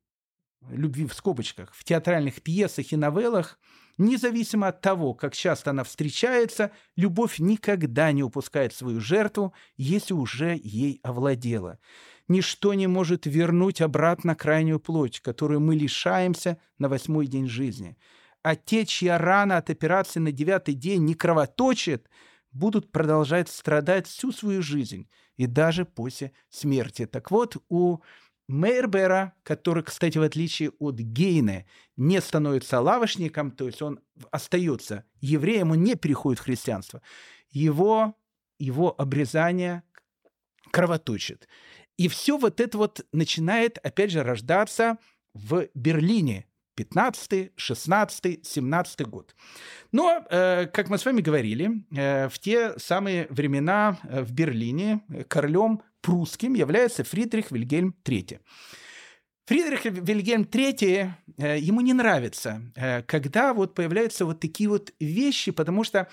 [0.69, 3.61] любви в скобочках, в театральных пьесах и новеллах,
[3.99, 10.59] независимо от того, как часто она встречается, любовь никогда не упускает свою жертву, если уже
[10.61, 11.79] ей овладела
[12.29, 17.97] ничто не может вернуть обратно крайнюю плоть, которую мы лишаемся на восьмой день жизни.
[18.43, 22.09] А те, чья рана от операции на девятый день не кровоточит,
[22.51, 27.07] будут продолжать страдать всю свою жизнь и даже после смерти.
[27.07, 27.99] Так вот, у
[28.49, 31.67] Мейербера, который, кстати, в отличие от Гейне,
[31.97, 37.01] не становится лавочником, то есть он остается евреем, он не переходит в христианство,
[37.51, 38.15] его,
[38.59, 39.85] его обрезание
[40.71, 41.49] кровоточит.
[41.97, 44.99] И все вот это вот начинает, опять же, рождаться
[45.35, 46.47] в Берлине.
[46.75, 49.35] 15, 16, 17 год.
[49.93, 55.03] Но, э, как мы с вами говорили, э, в те самые времена э, в Берлине
[55.29, 58.41] королем прусским является Фридрих Вильгельм III.
[59.47, 65.51] Фридрих Вильгельм III, э, ему не нравится, э, когда вот появляются вот такие вот вещи,
[65.51, 66.09] потому что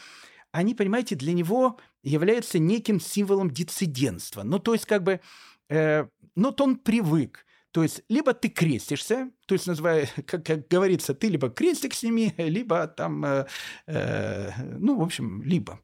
[0.51, 4.41] они, понимаете, для него являются неким символом диссидентства.
[4.43, 5.19] Ну, то есть, как бы,
[5.69, 6.05] э,
[6.35, 7.45] ну, то он привык.
[7.71, 12.33] То есть, либо ты крестишься, то есть, называя, как, как говорится, ты либо крестик сними,
[12.37, 13.45] либо там, э,
[13.87, 15.79] э, ну, в общем, либо.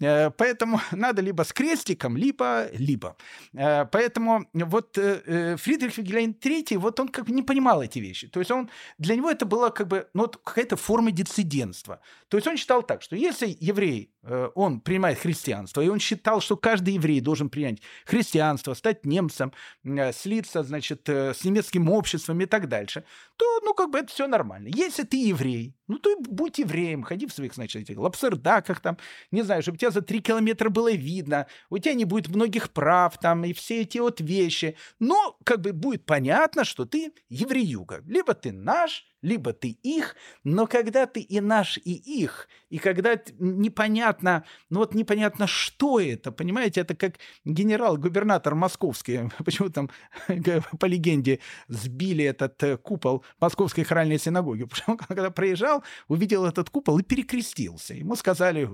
[0.00, 3.16] Э, поэтому надо либо с крестиком, либо, либо.
[3.52, 7.98] Э, поэтому вот э, э Фридрих Вильгельм III, вот он как бы не понимал эти
[7.98, 8.28] вещи.
[8.28, 12.00] То есть, он, для него это было как бы, ну, вот какая-то форма диссидентства.
[12.28, 14.10] То есть, он считал так, что если еврей,
[14.54, 19.52] он принимает христианство, и он считал, что каждый еврей должен принять христианство, стать немцем,
[19.84, 23.04] э, слиться, значит, э, с немецким обществом и так дальше,
[23.36, 24.68] то, ну, как бы это все нормально.
[24.68, 28.98] Если ты еврей, ну, и будь евреем, ходи в своих, значит, этих лапсердаках там,
[29.30, 33.18] не знаю, чтобы тебя за три километра было видно, у тебя не будет многих прав
[33.18, 34.76] там и все эти вот вещи.
[35.00, 38.02] Но, как бы, будет понятно, что ты евреюга.
[38.06, 43.20] Либо ты наш, либо ты их, но когда ты и наш, и их, и когда
[43.38, 49.90] непонятно, ну вот непонятно, что это, понимаете, это как генерал-губернатор московский, почему там
[50.78, 55.77] по легенде сбили этот э, купол Московской хоральной синагоги, потому что когда проезжал,
[56.08, 57.94] увидел этот купол и перекрестился.
[57.94, 58.68] Ему сказали,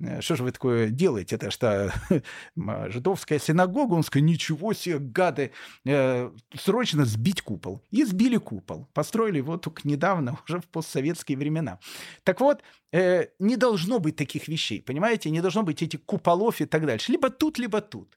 [0.00, 1.92] э, что же вы такое делаете, это что
[2.88, 5.52] жидовская синагога, он сказал, ничего себе, гады,
[5.84, 7.82] э, срочно сбить купол.
[7.90, 11.78] И сбили купол, построили его только недавно, уже в постсоветские времена.
[12.22, 15.30] Так вот, э, не должно быть таких вещей, понимаете?
[15.30, 17.12] Не должно быть этих куполов и так дальше.
[17.12, 18.16] Либо тут, либо тут.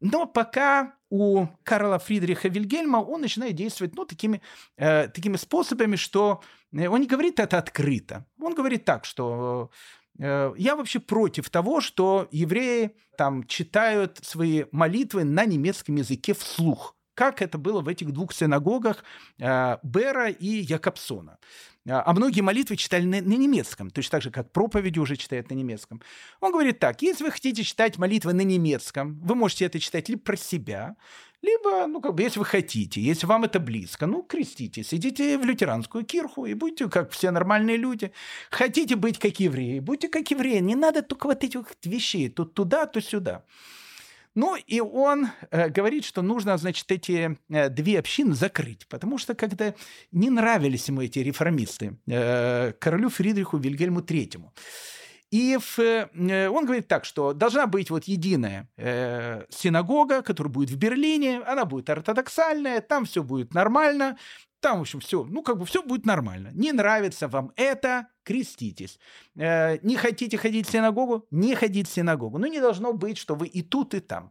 [0.00, 4.42] Но пока у Карла Фридриха Вильгельма он начинает действовать ну, такими,
[4.76, 6.42] э, такими способами, что
[6.72, 8.26] э, он не говорит это открыто.
[8.40, 9.70] Он говорит так, что
[10.18, 16.96] э, я вообще против того, что евреи там читают свои молитвы на немецком языке вслух
[17.14, 19.04] как это было в этих двух синагогах
[19.38, 21.38] э, Бера и Якобсона.
[21.88, 25.50] А, а многие молитвы читали на, на немецком, точно так же, как проповеди уже читают
[25.50, 26.00] на немецком.
[26.40, 30.22] Он говорит так, если вы хотите читать молитвы на немецком, вы можете это читать либо
[30.22, 30.96] про себя,
[31.42, 35.44] либо, ну, как бы, если вы хотите, если вам это близко, ну, креститесь, идите в
[35.44, 38.12] лютеранскую кирху и будьте как все нормальные люди.
[38.50, 40.60] Хотите быть как евреи, будьте как евреи.
[40.60, 43.44] Не надо только вот этих вещей, то туда, то сюда.
[44.34, 49.34] Ну, и он э, говорит, что нужно, значит, эти э, две общины закрыть, потому что
[49.34, 49.74] когда
[50.10, 54.52] не нравились ему эти реформисты, э, королю Фридриху Вильгельму Третьему.
[55.34, 60.70] И в, э, он говорит так, что должна быть вот единая э, синагога, которая будет
[60.70, 64.16] в Берлине, она будет ортодоксальная, там все будет нормально,
[64.60, 66.50] там, в общем, все, ну, как бы все будет нормально.
[66.54, 69.00] Не нравится вам это, креститесь.
[69.34, 72.38] Э, не хотите ходить в синагогу, не ходите в синагогу.
[72.38, 74.30] Ну, не должно быть, что вы и тут, и там.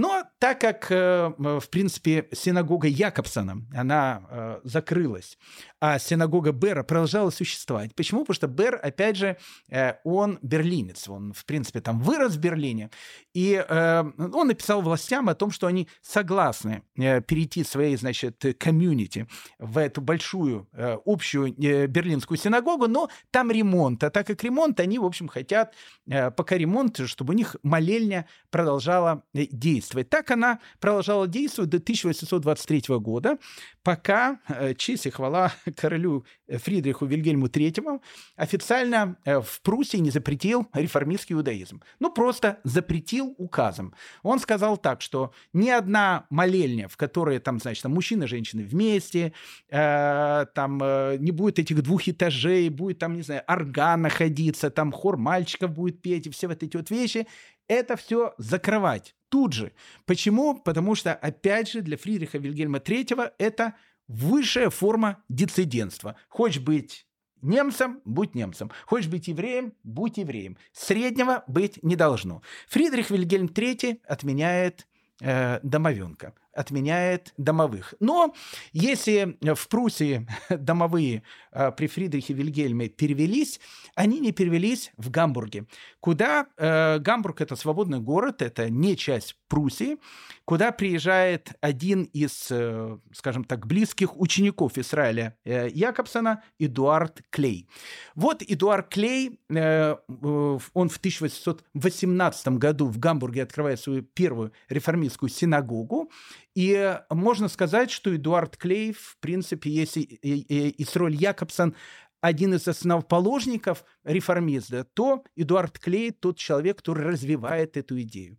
[0.00, 5.36] Но так как, э, в принципе, синагога Якобсона, она э, закрылась,
[5.78, 7.94] а синагога Бера продолжала существовать.
[7.94, 8.20] Почему?
[8.20, 9.36] Потому что Бер, опять же,
[9.68, 12.88] э, он берлинец, он, в принципе, там вырос в Берлине,
[13.34, 19.28] и он написал властям о том, что они согласны перейти своей, значит, комьюнити
[19.58, 20.68] в эту большую
[21.04, 21.52] общую
[21.88, 25.74] берлинскую синагогу, но там ремонт, а так как ремонт, они, в общем, хотят,
[26.06, 30.08] пока ремонт, чтобы у них молельня продолжала действовать действовать.
[30.08, 33.38] Так она продолжала действовать до 1823 года,
[33.82, 38.00] пока э, честь и хвала королю Фридриху Вильгельму III
[38.36, 41.82] официально э, в Пруссии не запретил реформистский иудаизм.
[42.00, 43.94] Ну, просто запретил указом.
[44.22, 48.62] Он сказал так, что ни одна молельня, в которой там, значит, там мужчины и женщины
[48.62, 49.32] вместе,
[49.70, 54.92] э, там э, не будет этих двух этажей, будет там, не знаю, орган находиться, там
[54.92, 57.26] хор мальчиков будет петь, и все вот эти вот вещи,
[57.68, 59.72] это все закрывать тут же.
[60.04, 60.54] Почему?
[60.54, 63.74] Потому что, опять же, для Фридриха Вильгельма III это
[64.08, 66.16] высшая форма диссидентства.
[66.28, 67.06] Хочешь быть
[67.40, 68.70] немцем– будь немцем.
[68.84, 70.58] Хочешь быть евреем– будь евреем.
[70.72, 72.42] Среднего быть не должно.
[72.68, 74.86] Фридрих Вильгельм III отменяет
[75.22, 77.94] э, домовенка отменяет домовых.
[78.00, 78.34] Но
[78.72, 81.22] если в Пруссии домовые
[81.52, 83.60] э, при Фридрихе Вильгельме перевелись,
[83.94, 85.66] они не перевелись в Гамбурге,
[86.00, 89.98] куда э, Гамбург это свободный город, это не часть Пруссии,
[90.44, 97.68] куда приезжает один из, э, скажем так, близких учеников Израиля э, Якобсона, Эдуард Клей.
[98.14, 106.10] Вот Эдуард Клей, он в 1818 году в Гамбурге открывает свою первую реформистскую синагогу,
[106.54, 111.74] и можно сказать, что Эдуард Клей, в принципе, если и Исроль Якобсон
[112.20, 118.38] один из основоположников реформизма, то Эдуард Клей тот человек, который развивает эту идею.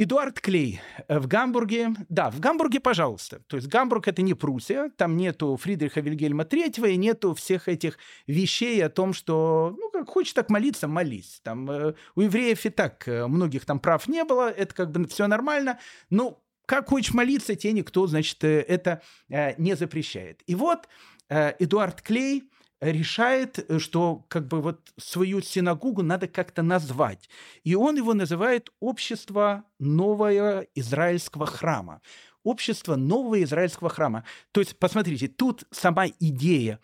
[0.00, 3.42] Эдуард Клей в Гамбурге, да, в Гамбурге, пожалуйста.
[3.48, 7.98] То есть Гамбург это не Пруссия, там нету Фридриха Вильгельма III и нету всех этих
[8.28, 11.40] вещей о том, что, ну, как хочешь так молиться, молись.
[11.42, 15.04] Там э, у евреев и так э, многих там прав не было, это как бы
[15.08, 15.80] все нормально.
[16.10, 19.00] Но как хочешь молиться, тебе никто, значит, э, это
[19.30, 20.42] э, не запрещает.
[20.46, 20.86] И вот
[21.30, 22.50] э, Эдуард Клей
[22.80, 27.30] решает, что как бы вот свою синагогу надо как-то назвать.
[27.64, 32.02] И он его называет «Общество нового израильского храма».
[32.44, 34.24] Общество нового израильского храма.
[34.52, 36.80] То есть, посмотрите, тут сама идея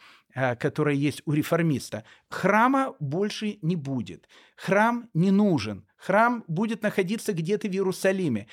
[0.59, 2.02] которая есть у реформиста.
[2.28, 4.28] Храма больше не будет.
[4.56, 5.86] Храм не нужен.
[5.97, 8.48] Храм будет находиться где-то в Иерусалиме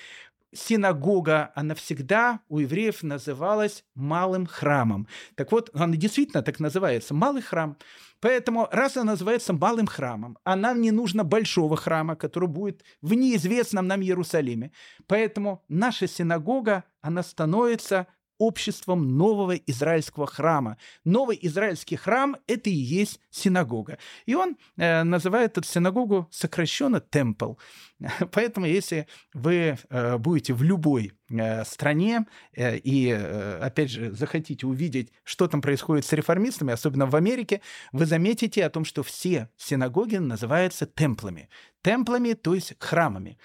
[0.53, 5.07] синагога, она всегда у евреев называлась малым храмом.
[5.36, 7.78] Так вот, она действительно так называется, малый храм.
[8.19, 13.14] Поэтому, раз она называется малым храмом, а нам не нужно большого храма, который будет в
[13.14, 14.72] неизвестном нам Иерусалиме.
[15.07, 18.07] Поэтому наша синагога, она становится
[18.41, 20.77] обществом нового израильского храма.
[21.05, 23.99] Новый израильский храм– это и есть синагога.
[24.26, 27.53] И он э, называет эту синагогу сокращенно «темпл».
[28.31, 34.65] Поэтому, если вы э, будете в любой э, стране э, и, э, опять же, захотите
[34.65, 37.61] увидеть, что там происходит с реформистами, особенно в Америке,
[37.91, 41.47] вы заметите о том, что все синагоги называются темплами.
[41.84, 43.38] Темплами, то есть храмами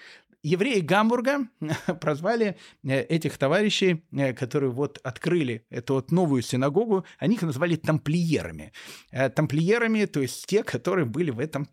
[0.47, 1.47] евреи Гамбурга
[2.01, 7.75] прозвали э, этих товарищей, э, которые вот открыли эту вот новую синагогу, они их назвали
[7.75, 8.71] тамплиерами.
[9.11, 11.67] Э, тамплиерами, то есть те, которые были в этом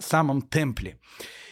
[0.00, 0.98] самом темпле.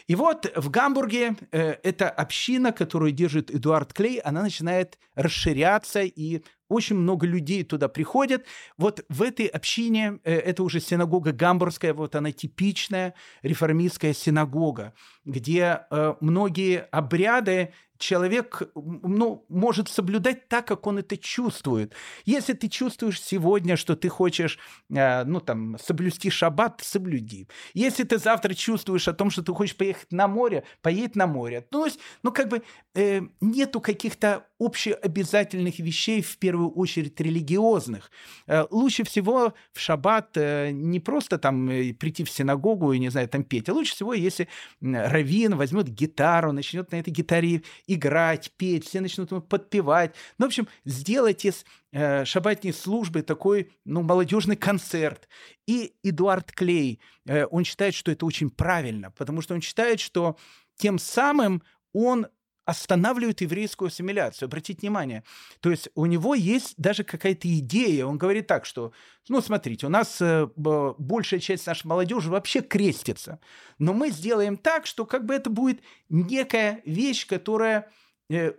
[0.06, 6.42] И вот в Гамбурге э, эта община, которую держит Эдуард Клей, она начинает расширяться, и
[6.68, 8.44] очень много людей туда приходят.
[8.76, 14.92] Вот в этой общине, э, это уже синагога гамбургская, вот она типичная реформистская синагога,
[15.24, 17.72] где э, многие обряды
[18.04, 21.94] человек ну, может соблюдать так, как он это чувствует.
[22.26, 24.58] Если ты чувствуешь сегодня, что ты хочешь
[24.90, 27.48] э, ну, там, соблюсти шаббат, соблюди.
[27.72, 31.62] Если ты завтра чувствуешь о том, что ты хочешь поехать на море, поедь на море.
[31.62, 32.62] То есть, ну, как бы
[32.94, 38.10] э, нету каких-то общеобязательных вещей, в первую очередь религиозных.
[38.46, 43.08] Э, лучше всего в шаббат э, не просто там э, прийти в синагогу и, не
[43.08, 44.48] знаю, там петь, а лучше всего, если
[44.82, 47.62] раввин возьмет гитару, начнет на этой гитаре
[47.94, 50.14] играть, петь, все начнут подпевать.
[50.38, 55.28] Ну, в общем, сделать из э, шабатной службы такой, ну, молодежный концерт.
[55.66, 60.36] И Эдуард Клей, э, он считает, что это очень правильно, потому что он считает, что
[60.76, 61.62] тем самым
[61.92, 62.26] он
[62.64, 64.46] останавливает еврейскую ассимиляцию.
[64.46, 65.22] Обратите внимание.
[65.60, 68.06] То есть у него есть даже какая-то идея.
[68.06, 68.92] Он говорит так, что,
[69.28, 73.40] ну, смотрите, у нас э, большая часть нашей молодежи вообще крестится.
[73.78, 77.90] Но мы сделаем так, что как бы это будет некая вещь, которая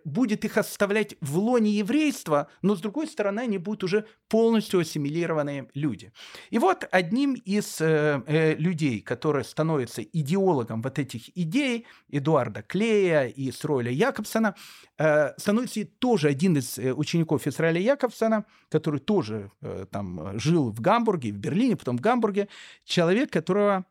[0.04, 5.68] будет их оставлять в лоне еврейства, но с другой стороны они будут уже полностью ассимилированные
[5.74, 6.12] люди.
[6.50, 13.28] И вот одним из э, э, людей, который становится идеологом вот этих идей, Эдуарда Клея
[13.28, 14.56] и Сройля Якобсона,
[14.98, 20.82] э, становится тоже один из э, учеников Израиля Якобсона, который тоже э, там жил в
[20.82, 22.48] Гамбурге, в Берлине, потом в Гамбурге,
[22.86, 23.86] человек, которого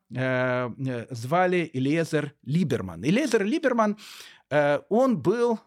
[1.10, 3.04] звали Элиезер Либерман.
[3.04, 3.96] Элиезер Либерман,
[4.88, 5.60] он был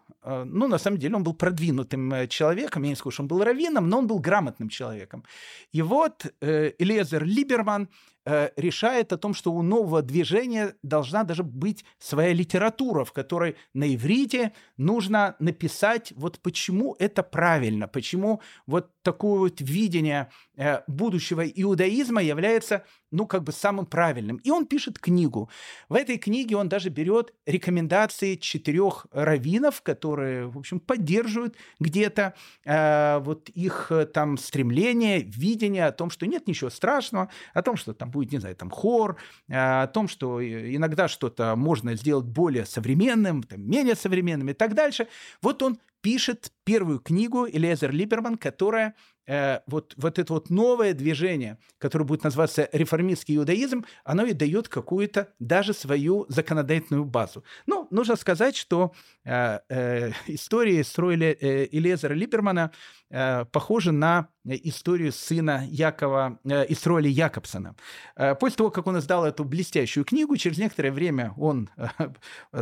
[0.44, 3.88] ну, на самом деле, он был продвинутым человеком, я не скажу, что он был раввином,
[3.88, 5.24] но он был грамотным человеком.
[5.72, 7.88] И вот э, Элиезер Либерман
[8.30, 13.56] Э, решает о том, что у нового движения должна даже быть своя литература, в которой
[13.72, 20.28] на иврите нужно написать вот почему это правильно, почему вот такое вот видение
[20.58, 24.36] э, будущего иудаизма является, ну, как бы самым правильным.
[24.44, 25.48] И он пишет книгу.
[25.88, 32.34] В этой книге он даже берет рекомендации четырех раввинов, которые, в общем, поддерживают где-то
[32.64, 37.76] э, вот их э, там стремление, видение о том, что нет ничего страшного, о том,
[37.76, 39.16] что там будет, не знаю, там хор,
[39.48, 44.74] э, о том, что иногда что-то можно сделать более современным, там, менее современным и так
[44.74, 45.08] дальше.
[45.42, 48.94] Вот он пишет первую книгу Элиезер Либерман, которая
[49.28, 54.68] э, вот, вот это вот новое движение, которое будет называться реформистский иудаизм, оно и дает
[54.68, 57.44] какую-то даже свою законодательную базу.
[57.66, 58.92] Ну, нужно сказать, что
[59.24, 62.72] э, э, истории строили э, Элиезера Либермана
[63.10, 67.74] э, похожи на историю сына Якова, э, Исроэля Якобсона.
[68.16, 71.88] Э, после того, как он издал эту блестящую книгу, через некоторое время он э,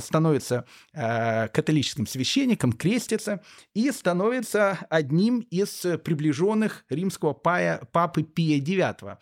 [0.01, 3.43] становится э, католическим священником, крестится
[3.75, 9.19] и становится одним из приближенных римского пая, папы Пия IX.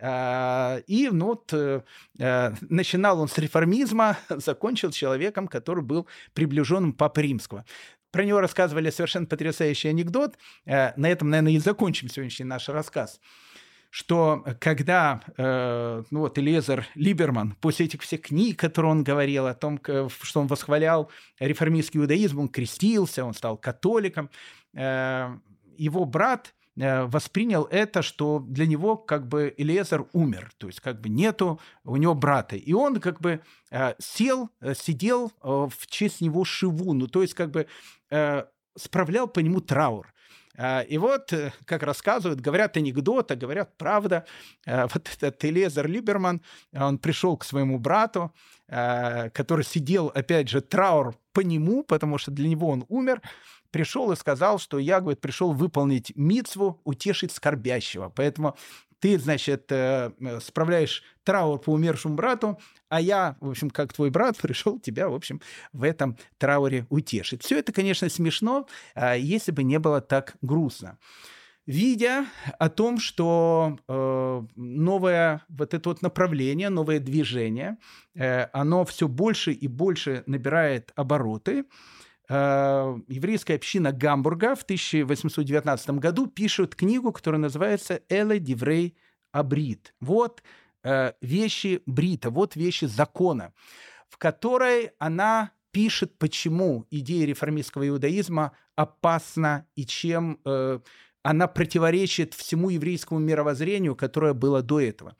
[0.00, 1.82] И ну, вот, э,
[2.20, 7.64] э, начинал он с реформизма, закончил человеком, который был приближенным папы римского.
[8.10, 10.36] Про него рассказывали совершенно потрясающий анекдот.
[10.66, 13.20] Э, на этом, наверное, и закончим сегодняшний наш рассказ
[13.90, 19.54] что когда э, ну вот Элизер Либерман после этих всех книг, которые он говорил о
[19.54, 24.30] том, что он восхвалял реформистский иудаизм, он крестился, он стал католиком,
[24.74, 25.36] э,
[25.78, 31.00] его брат э, воспринял это, что для него как бы Элиезер умер, то есть как
[31.00, 32.56] бы нету у него брата.
[32.56, 33.40] И он как бы
[33.70, 37.66] э, сел, э, сидел в честь него шиву, ну то есть как бы
[38.76, 40.14] справлял по нему траур.
[40.88, 41.32] И вот,
[41.66, 44.24] как рассказывают, говорят анекдоты, говорят правда,
[44.66, 46.40] вот этот Элезер Либерман,
[46.72, 48.32] он пришел к своему брату,
[48.66, 53.20] который сидел, опять же, траур по нему, потому что для него он умер,
[53.70, 58.12] пришел и сказал, что я, говорит, пришел выполнить мицву, утешить скорбящего.
[58.14, 58.56] Поэтому
[59.00, 62.58] ты, значит, э, э, справляешь траур по умершему брату,
[62.88, 65.40] а я, в общем, как твой брат, пришел тебя, в общем,
[65.72, 67.42] в этом трауре утешить.
[67.42, 70.98] Все это, конечно, смешно, а, если бы не было так грустно.
[71.66, 72.24] Видя
[72.58, 77.76] о том, что э, новое вот это вот направление, новое движение,
[78.14, 81.64] оно все больше и больше набирает обороты, Э,
[82.30, 88.96] еврейская община Гамбурга в 1819 году пишет книгу, которая называется «Эле Диврей
[89.32, 89.94] Абрит».
[90.00, 90.42] Вот
[90.84, 93.52] э, вещи Брита, вот вещи закона,
[94.08, 100.80] в которой она пишет, почему идея реформистского иудаизма опасна и чем э,
[101.22, 105.16] она противоречит всему еврейскому мировоззрению, которое было до этого.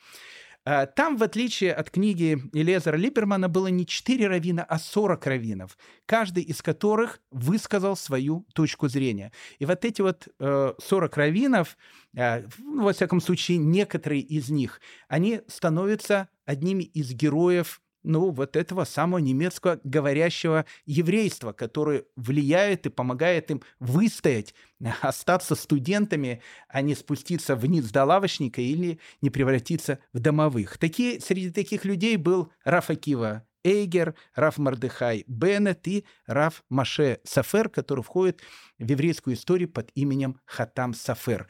[0.68, 5.78] Э, там, в отличие от книги Элезера Липермана, было не 4 равина, а 40 раввинов,
[6.04, 9.32] каждый из которых высказал свою точку зрения.
[9.58, 10.78] И вот эти вот 40
[11.16, 11.78] э, раввинов,
[12.14, 18.56] э, ну, во всяком случае, некоторые из них, они становятся одними из героев ну, вот
[18.56, 24.54] этого самого немецкого говорящего еврейства, которое влияет и помогает им выстоять,
[25.00, 30.78] остаться студентами, а не спуститься вниз до лавочника или не превратиться в домовых.
[30.78, 37.68] Такие, среди таких людей был Раф Акива Эйгер, Раф Мардыхай Беннет и Раф Маше Сафер,
[37.68, 38.40] который входит
[38.78, 41.48] в еврейскую историю под именем Хатам Сафер.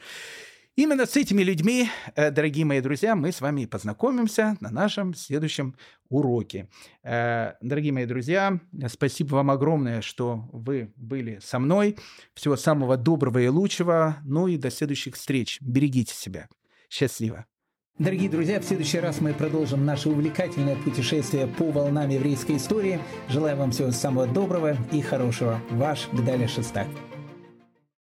[0.79, 5.75] Именно с этими людьми, э, дорогие мои друзья, мы с вами познакомимся на нашем следующем
[6.07, 6.69] уроке.
[7.03, 11.97] Э, дорогие мои друзья, спасибо вам огромное, что вы были со мной.
[12.33, 14.19] Всего самого доброго и лучшего.
[14.23, 15.57] Ну и до следующих встреч.
[15.59, 16.47] Берегите себя.
[16.89, 17.45] Счастливо.
[17.97, 23.01] Дорогие друзья, в следующий раз мы продолжим наше увлекательное путешествие по волнам еврейской истории.
[23.27, 25.59] Желаю вам всего самого доброго и хорошего.
[25.71, 26.87] Ваш Гдаля Шестак.